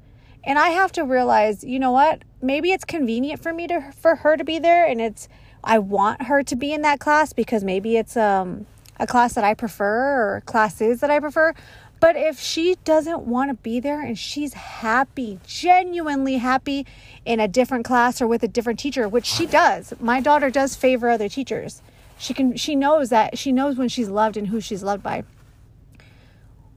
[0.44, 2.24] And I have to realize, you know what?
[2.42, 5.28] Maybe it's convenient for me to for her to be there and it's
[5.68, 8.66] I want her to be in that class because maybe it's um,
[9.00, 11.54] a class that I prefer or classes that I prefer.
[12.00, 16.86] But if she doesn't want to be there and she's happy, genuinely happy
[17.26, 19.94] in a different class or with a different teacher, which she does.
[20.00, 21.82] My daughter does favor other teachers.
[22.18, 25.24] She can she knows that she knows when she's loved and who she's loved by.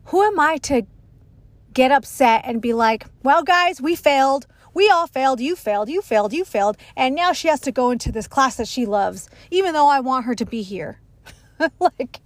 [0.07, 0.83] Who am I to
[1.73, 6.03] get upset and be like, "Well, guys, we failed we all failed, you failed, you
[6.03, 9.29] failed, you failed, and now she has to go into this class that she loves,
[9.51, 11.01] even though I want her to be here.
[11.81, 12.21] like,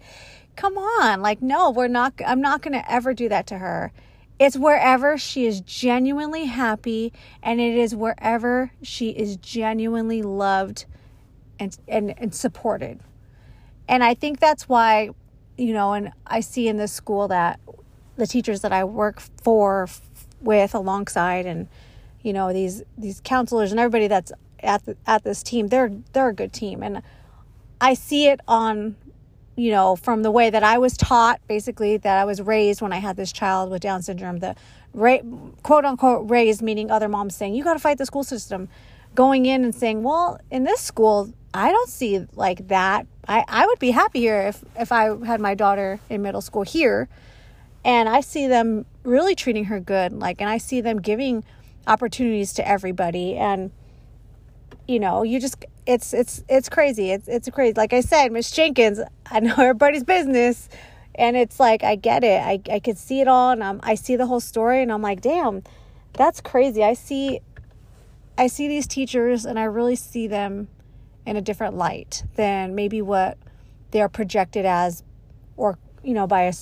[0.56, 1.20] come on.
[1.20, 3.92] Like, no, we're not, I'm not going to ever do that to her.
[4.38, 10.86] It's wherever she is genuinely happy, and it is wherever she is genuinely loved
[11.58, 13.00] and, and, and supported.
[13.88, 15.10] And I think that's why,
[15.56, 17.60] you know, and I see in this school that
[18.16, 19.88] the teachers that I work for,
[20.40, 21.68] with, alongside, and
[22.24, 26.30] you know these these counselors and everybody that's at the, at this team they're they're
[26.30, 26.82] a good team.
[26.82, 27.02] And
[27.80, 28.96] I see it on
[29.56, 32.92] you know from the way that I was taught basically that I was raised when
[32.92, 34.56] I had this child with down syndrome the
[34.94, 35.18] ra-
[35.62, 38.68] quote unquote raised meaning other moms saying you got to fight the school system.
[39.14, 43.06] Going in and saying well in this school I don't see like that.
[43.28, 47.08] I I would be happier if if I had my daughter in middle school here.
[47.84, 51.44] And I see them really treating her good like and I see them giving
[51.86, 53.36] opportunities to everybody.
[53.36, 53.70] And
[54.86, 57.10] you know you just it's it's it's crazy.
[57.10, 57.74] It's it's crazy.
[57.74, 60.68] Like i said miss jenkins i know everybody's business.
[61.16, 62.40] And it's like i get it.
[62.40, 63.50] I, I can see it all.
[63.50, 65.62] And I'm, i see the whole story and i'm like damn
[66.12, 66.84] that's crazy.
[66.84, 67.40] I see
[68.38, 70.68] i see these teachers and i really see them
[71.26, 73.38] in a different light than maybe what
[73.90, 75.02] they are projected as
[75.56, 76.52] or you know by a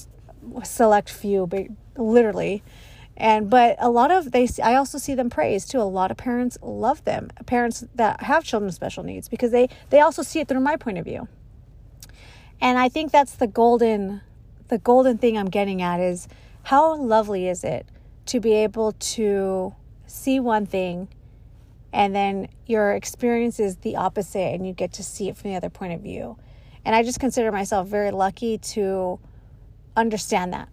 [0.64, 1.66] select few but
[1.96, 2.62] literally
[3.16, 5.80] and but a lot of they i also see them praised too.
[5.80, 9.68] A lot of parents love them parents that have children with special needs because they
[9.90, 11.28] they also see it through my point of view.
[12.60, 14.22] And i think that's the golden
[14.68, 16.28] the golden thing i'm getting at is
[16.64, 17.86] how lovely is it
[18.26, 19.74] to be able to
[20.06, 21.08] see one thing
[21.92, 25.56] and then your experience is the opposite and you get to see it from the
[25.56, 26.38] other point of view.
[26.84, 29.20] And i just consider myself very lucky to
[29.96, 30.68] understand that.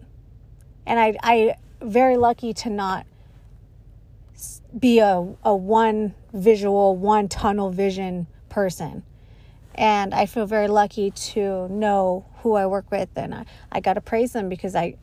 [0.85, 3.05] And i i very lucky to not
[4.77, 9.03] be a, a one visual, one tunnel vision person.
[9.75, 13.09] And I feel very lucky to know who I work with.
[13.15, 14.95] And I, I got to praise them because I,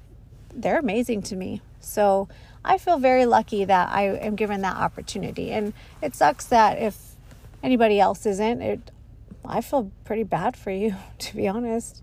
[0.55, 1.62] they're amazing to me.
[1.81, 2.29] So
[2.64, 5.53] I feel very lucky that I am given that opportunity.
[5.53, 5.72] And
[6.03, 7.16] it sucks that if
[7.62, 8.91] anybody else isn't, it
[9.49, 12.03] I feel pretty bad for you, to be honest.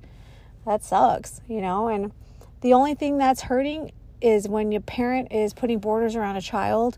[0.65, 2.13] That sucks, you know, and
[2.61, 3.91] the only thing that's hurting
[4.24, 6.97] is when your parent is putting borders around a child,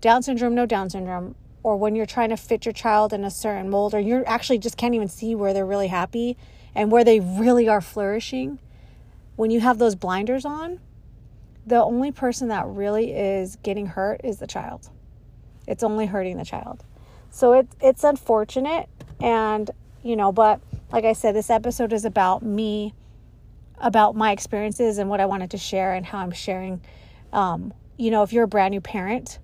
[0.00, 3.30] Down syndrome, no Down syndrome, or when you're trying to fit your child in a
[3.30, 6.36] certain mold, or you actually just can't even see where they're really happy
[6.74, 8.58] and where they really are flourishing.
[9.36, 10.80] When you have those blinders on,
[11.64, 14.90] the only person that really is getting hurt is the child.
[15.68, 16.82] It's only hurting the child.
[17.30, 18.88] So it, it's unfortunate.
[19.20, 19.70] And,
[20.02, 22.94] you know, but like I said, this episode is about me,
[23.78, 26.80] about my experiences and what I wanted to share and how I'm sharing.
[27.32, 29.38] Um, you know, if you're a brand new parent,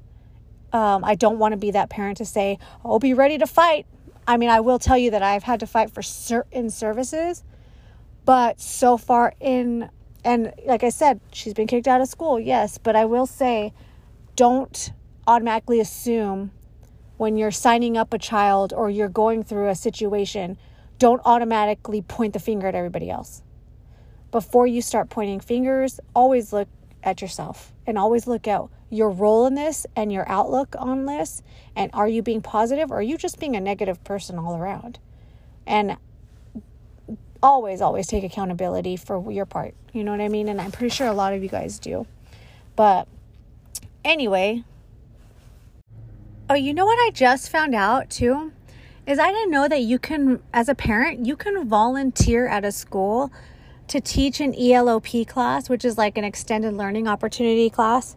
[0.73, 3.87] um, I don't want to be that parent to say, oh, be ready to fight.
[4.27, 7.43] I mean, I will tell you that I've had to fight for certain services,
[8.25, 9.91] but so far in
[10.25, 13.73] and like I said, she's been kicked out of school, yes, but I will say
[14.37, 14.93] don't
[15.27, 16.51] automatically assume
[17.17, 20.59] when you're signing up a child or you're going through a situation,
[20.99, 23.43] don't automatically point the finger at everybody else.
[24.31, 26.69] Before you start pointing fingers, always look
[27.03, 31.43] at yourself and always look at your role in this and your outlook on this.
[31.75, 34.99] And are you being positive or are you just being a negative person all around?
[35.67, 35.97] And
[37.43, 39.75] always, always take accountability for your part.
[39.93, 40.49] You know what I mean?
[40.49, 42.07] And I'm pretty sure a lot of you guys do.
[42.77, 43.09] But
[44.05, 44.65] anyway,
[46.51, 48.53] oh, you know what I just found out too?
[49.07, 52.73] Is I didn't know that you can, as a parent, you can volunteer at a
[52.73, 53.33] school
[53.89, 58.17] to teach an ELOP class, which is like an extended learning opportunity class.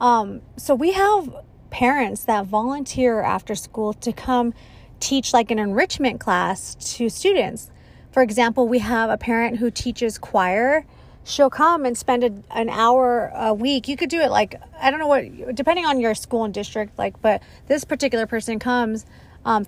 [0.00, 1.34] Um, so we have
[1.70, 4.54] parents that volunteer after school to come
[5.00, 7.70] teach like an enrichment class to students.
[8.12, 10.86] For example, we have a parent who teaches choir.
[11.24, 13.88] She'll come and spend a, an hour a week.
[13.88, 16.98] You could do it like, I don't know what, depending on your school and district,
[16.98, 19.04] like, but this particular person comes,
[19.44, 19.66] um,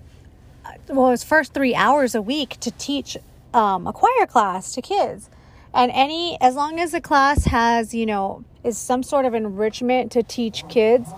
[0.87, 3.17] well, his first three hours a week to teach
[3.53, 5.29] um, a choir class to kids.
[5.73, 10.11] And any, as long as the class has, you know, is some sort of enrichment
[10.13, 11.09] to teach kids,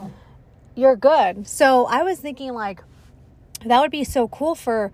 [0.75, 1.47] you're good.
[1.47, 2.83] So I was thinking, like,
[3.65, 4.91] that would be so cool for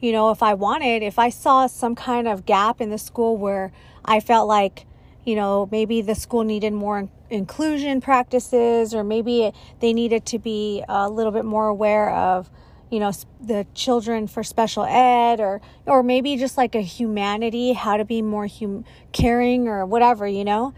[0.00, 3.36] you know, if I wanted, if I saw some kind of gap in the school
[3.36, 3.70] where
[4.04, 4.86] I felt like,
[5.24, 10.82] you know, maybe the school needed more inclusion practices or maybe they needed to be
[10.88, 12.50] a little bit more aware of,
[12.90, 17.96] you know, the children for special ed or or maybe just like a humanity, how
[17.96, 20.74] to be more hum- caring or whatever, you know,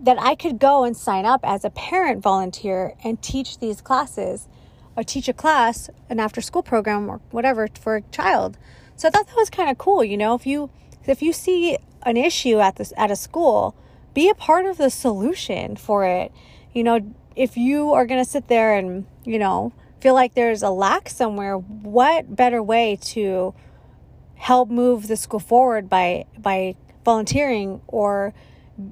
[0.00, 4.48] that I could go and sign up as a parent volunteer and teach these classes
[4.96, 8.56] or teach a class, an after school program or whatever for a child.
[8.96, 10.70] So I thought that was kind of cool, you know, if you
[11.06, 13.74] if you see an issue at this at a school,
[14.14, 16.32] be a part of the solution for it.
[16.72, 20.62] You know, if you are going to sit there and, you know, feel like there's
[20.62, 23.54] a lack somewhere, what better way to
[24.36, 26.74] help move the school forward by by
[27.04, 28.32] volunteering or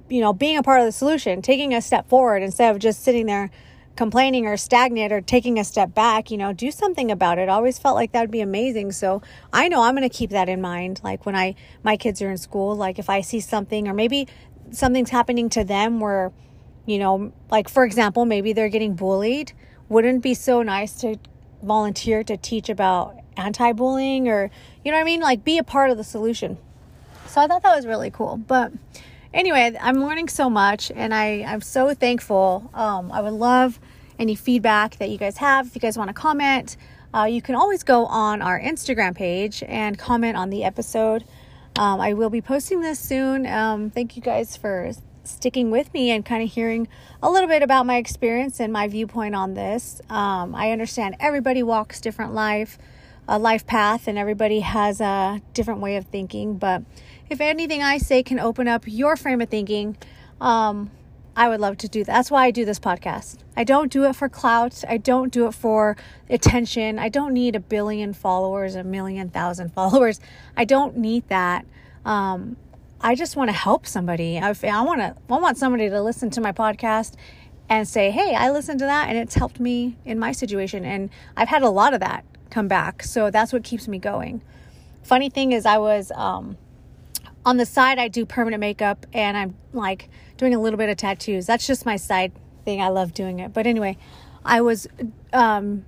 [0.09, 3.03] you know, being a part of the solution, taking a step forward instead of just
[3.03, 3.51] sitting there
[3.97, 7.49] complaining or stagnant or taking a step back, you know, do something about it.
[7.49, 8.93] I always felt like that would be amazing.
[8.93, 11.01] So I know I'm going to keep that in mind.
[11.03, 14.29] Like when I, my kids are in school, like if I see something or maybe
[14.71, 16.33] something's happening to them where,
[16.87, 19.53] you know, like for example, maybe they're getting bullied.
[19.89, 21.16] Wouldn't it be so nice to
[21.62, 24.51] volunteer to teach about anti bullying or,
[24.84, 25.20] you know what I mean?
[25.20, 26.59] Like be a part of the solution.
[27.26, 28.36] So I thought that was really cool.
[28.36, 28.72] But,
[29.32, 32.70] anyway, I'm learning so much and I, I'm so thankful.
[32.74, 33.78] Um, I would love
[34.18, 35.66] any feedback that you guys have.
[35.66, 36.76] If you guys want to comment,
[37.14, 41.24] uh, you can always go on our Instagram page and comment on the episode.
[41.78, 43.47] Um, I will be posting this soon.
[43.47, 44.91] Um, thank you guys for
[45.29, 46.89] sticking with me and kind of hearing
[47.22, 50.01] a little bit about my experience and my viewpoint on this.
[50.09, 52.79] Um, I understand everybody walks different life,
[53.26, 56.59] a life path, and everybody has a different way of thinking.
[56.59, 56.83] But
[57.29, 59.97] if anything I say can open up your frame of thinking,
[60.41, 60.91] um,
[61.39, 62.12] I would love to do that.
[62.12, 63.39] That's why I do this podcast.
[63.57, 64.83] I don't do it for clout.
[64.89, 65.97] I don't do it for
[66.29, 66.99] attention.
[66.99, 70.18] I don't need a billion followers, a million thousand followers.
[70.57, 71.64] I don't need that.
[72.05, 72.57] Um,
[73.01, 74.39] I just want to help somebody.
[74.39, 75.17] I, I want to.
[75.31, 77.15] I want somebody to listen to my podcast
[77.69, 81.11] and say, "Hey, I listened to that, and it's helped me in my situation." And
[81.37, 84.43] I've had a lot of that come back, so that's what keeps me going.
[85.03, 86.57] Funny thing is, I was um,
[87.49, 90.99] on the side, I do permanent makeup and I'm like doing a little bit of
[90.99, 91.47] tattoos.
[91.47, 92.33] That's just my side
[92.67, 92.83] thing.
[92.83, 93.55] I love doing it.
[93.55, 93.97] But anyway,
[94.45, 94.87] I was
[95.33, 95.87] um,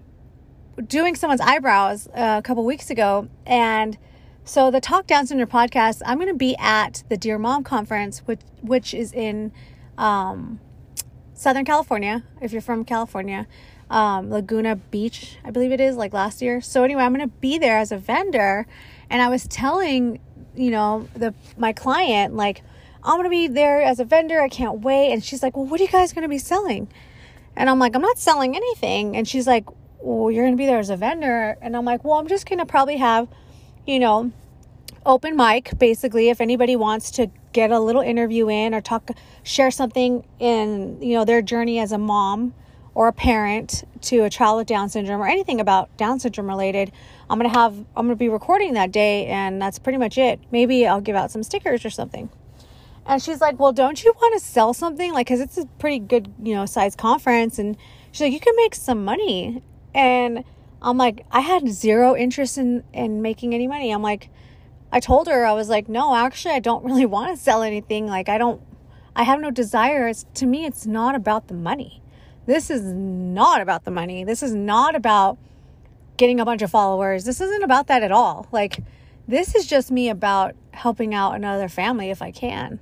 [0.87, 3.29] doing someone's eyebrows uh, a couple weeks ago.
[3.45, 3.99] And
[4.45, 8.21] so the Talk Down Syndrome podcast, I'm going to be at the Dear Mom conference,
[8.21, 9.53] which, which is in
[9.99, 10.61] um,
[11.35, 13.47] Southern California, if you're from California,
[13.91, 16.61] um, Laguna Beach, I believe it is, like last year.
[16.61, 18.67] So anyway, I'm going to be there as a vendor.
[19.09, 20.21] And I was telling,
[20.55, 22.63] you know, the my client, like,
[23.03, 24.41] I'm going to be there as a vendor.
[24.41, 25.13] I can't wait.
[25.13, 26.89] And she's like, well, what are you guys going to be selling?
[27.57, 29.17] And I'm like, I'm not selling anything.
[29.17, 29.65] And she's like,
[30.01, 31.57] well, you're going to be there as a vendor.
[31.61, 33.29] And I'm like, well, I'm just going to probably have,
[33.91, 34.31] you know,
[35.05, 39.11] open mic basically if anybody wants to get a little interview in or talk
[39.43, 42.53] share something in you know their journey as a mom
[42.95, 46.93] or a parent to a child with down syndrome or anything about down syndrome related
[47.31, 50.39] i'm to have i'm to be recording that day and that's pretty much it.
[50.53, 52.29] Maybe i'll give out some stickers or something.
[53.07, 55.15] And she's like well don't you want to sell something?
[55.15, 57.75] Like because it's a pretty good you know size conference and
[58.13, 59.63] she's like you can make some money
[59.95, 60.45] and
[60.83, 64.31] i'm like i had zero interest in in making any money i'm like
[64.93, 68.07] I told her, I was like, no, actually, I don't really want to sell anything.
[68.07, 68.61] Like, I don't,
[69.15, 70.09] I have no desire.
[70.09, 72.03] It's, to me, it's not about the money.
[72.47, 74.25] This is not about the money.
[74.25, 75.39] This is not about
[76.17, 77.25] getting a bunch of followers.
[77.25, 78.49] This isn't about that at all.
[78.51, 78.83] Like,
[79.29, 82.81] this is just me about helping out another family if I can.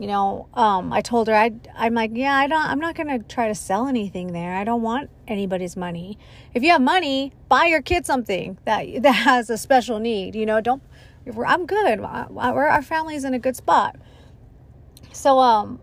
[0.00, 3.08] You know, um, I told her I I'm like, yeah, I don't I'm not going
[3.08, 4.54] to try to sell anything there.
[4.54, 6.16] I don't want anybody's money.
[6.54, 10.34] If you have money, buy your kid something that that has a special need.
[10.34, 10.82] You know, don't
[11.46, 12.00] I'm good.
[12.00, 13.96] We're, our family's in a good spot.
[15.12, 15.80] So, um,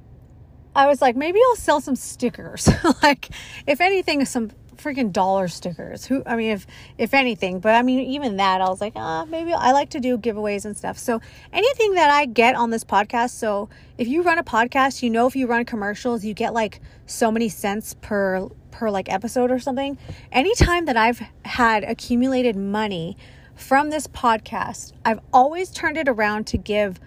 [0.76, 2.68] I was like, maybe I'll sell some stickers.
[3.04, 3.30] like,
[3.68, 4.50] if anything, some
[4.88, 6.06] freaking dollar stickers.
[6.06, 6.66] Who, I mean, if
[6.98, 10.00] if anything, but I mean, even that, I was like, ah, maybe I like to
[10.00, 10.98] do giveaways and stuff.
[10.98, 11.20] So
[11.52, 13.32] anything that I get on this podcast.
[13.32, 16.80] So if you run a podcast, you know, if you run commercials, you get like
[17.06, 19.98] so many cents per per like episode or something.
[20.32, 23.18] Anytime that I've had accumulated money
[23.56, 27.00] from this podcast, I've always turned it around to give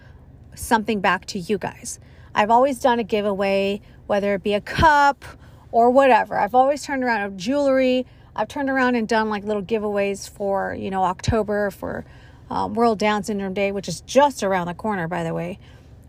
[0.53, 1.99] something back to you guys.
[2.35, 5.25] I've always done a giveaway, whether it be a cup
[5.71, 6.37] or whatever.
[6.37, 8.05] I've always turned around jewelry.
[8.35, 12.05] I've turned around and done like little giveaways for, you know, October for
[12.49, 15.59] um, World Down Syndrome Day, which is just around the corner, by the way.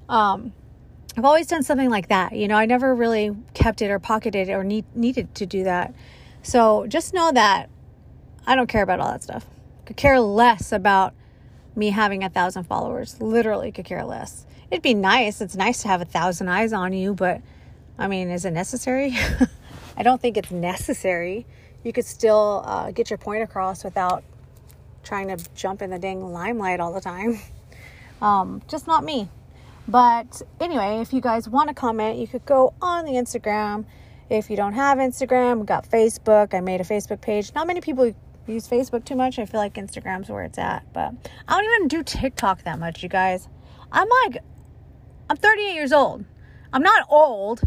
[0.09, 0.53] Um,
[1.17, 2.33] I've always done something like that.
[2.33, 5.65] You know, I never really kept it or pocketed it or need, needed to do
[5.65, 5.95] that.
[6.43, 7.69] So just know that
[8.47, 9.47] I don't care about all that stuff
[9.85, 11.15] could care less about
[11.75, 13.21] me having a thousand followers.
[13.21, 14.47] Literally could care less.
[14.71, 15.41] It'd be nice.
[15.41, 17.41] It's nice to have a thousand eyes on you, but
[17.99, 19.17] I mean, is it necessary?
[19.97, 21.47] I don't think it's necessary.
[21.85, 24.25] You could still uh, get your point across without
[25.03, 27.39] trying to jump in the dang limelight all the time.
[28.23, 29.29] Um, just not me.
[29.89, 33.85] But anyway, if you guys want to comment, you could go on the Instagram.
[34.31, 36.55] If you don't have Instagram, we got Facebook.
[36.55, 37.53] I made a Facebook page.
[37.53, 38.15] Not many people
[38.47, 39.39] use Facebook too much.
[39.41, 40.91] I feel like Instagram's where it's at.
[40.93, 41.15] But
[41.49, 43.49] I don't even do TikTok that much, you guys.
[43.91, 44.39] I'm like,
[45.29, 46.25] I'm 38 years old.
[46.73, 47.63] I'm not old,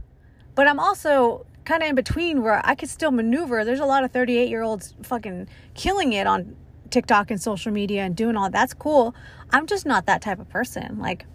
[0.55, 3.65] but I'm also kind of in between where I could still maneuver.
[3.65, 6.55] There's a lot of 38 year olds fucking killing it on
[6.89, 9.15] TikTok and social media and doing all that's cool.
[9.51, 10.99] I'm just not that type of person.
[10.99, 11.25] Like,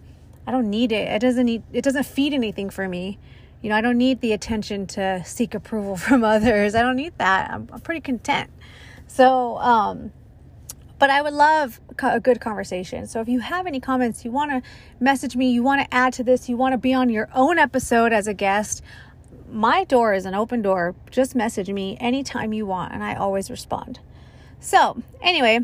[0.47, 1.07] I don't need it.
[1.07, 3.19] It doesn't need, it doesn't feed anything for me.
[3.61, 6.73] You know, I don't need the attention to seek approval from others.
[6.73, 7.51] I don't need that.
[7.51, 8.49] I'm, I'm pretty content.
[9.07, 10.11] So, um,
[10.97, 13.07] but I would love a good conversation.
[13.07, 14.69] So if you have any comments, you want to
[14.99, 17.57] message me, you want to add to this, you want to be on your own
[17.57, 18.83] episode as a guest,
[19.51, 20.95] my door is an open door.
[21.09, 23.99] Just message me anytime you want, and I always respond.
[24.59, 25.59] So, anyway,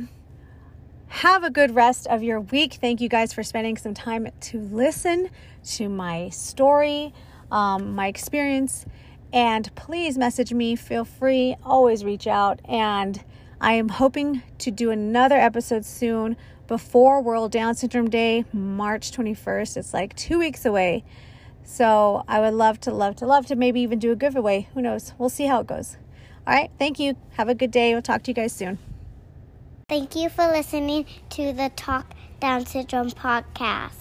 [1.07, 2.73] have a good rest of your week.
[2.73, 5.29] Thank you guys for spending some time to listen
[5.65, 7.13] to my story,
[7.51, 8.85] um, my experience,
[9.31, 10.75] and please message me.
[10.75, 12.59] Feel free, always reach out.
[12.65, 13.23] And
[13.61, 19.77] I am hoping to do another episode soon before World Down Syndrome Day, March 21st.
[19.77, 21.03] It's like two weeks away.
[21.69, 24.69] So I would love to, love to, love to maybe even do a giveaway.
[24.73, 25.11] Who knows?
[25.17, 25.97] We'll see how it goes.
[26.47, 26.71] All right.
[26.79, 27.17] Thank you.
[27.31, 27.91] Have a good day.
[27.91, 28.79] We'll talk to you guys soon.
[29.89, 33.99] Thank you for listening to the Talk Down Syndrome podcast.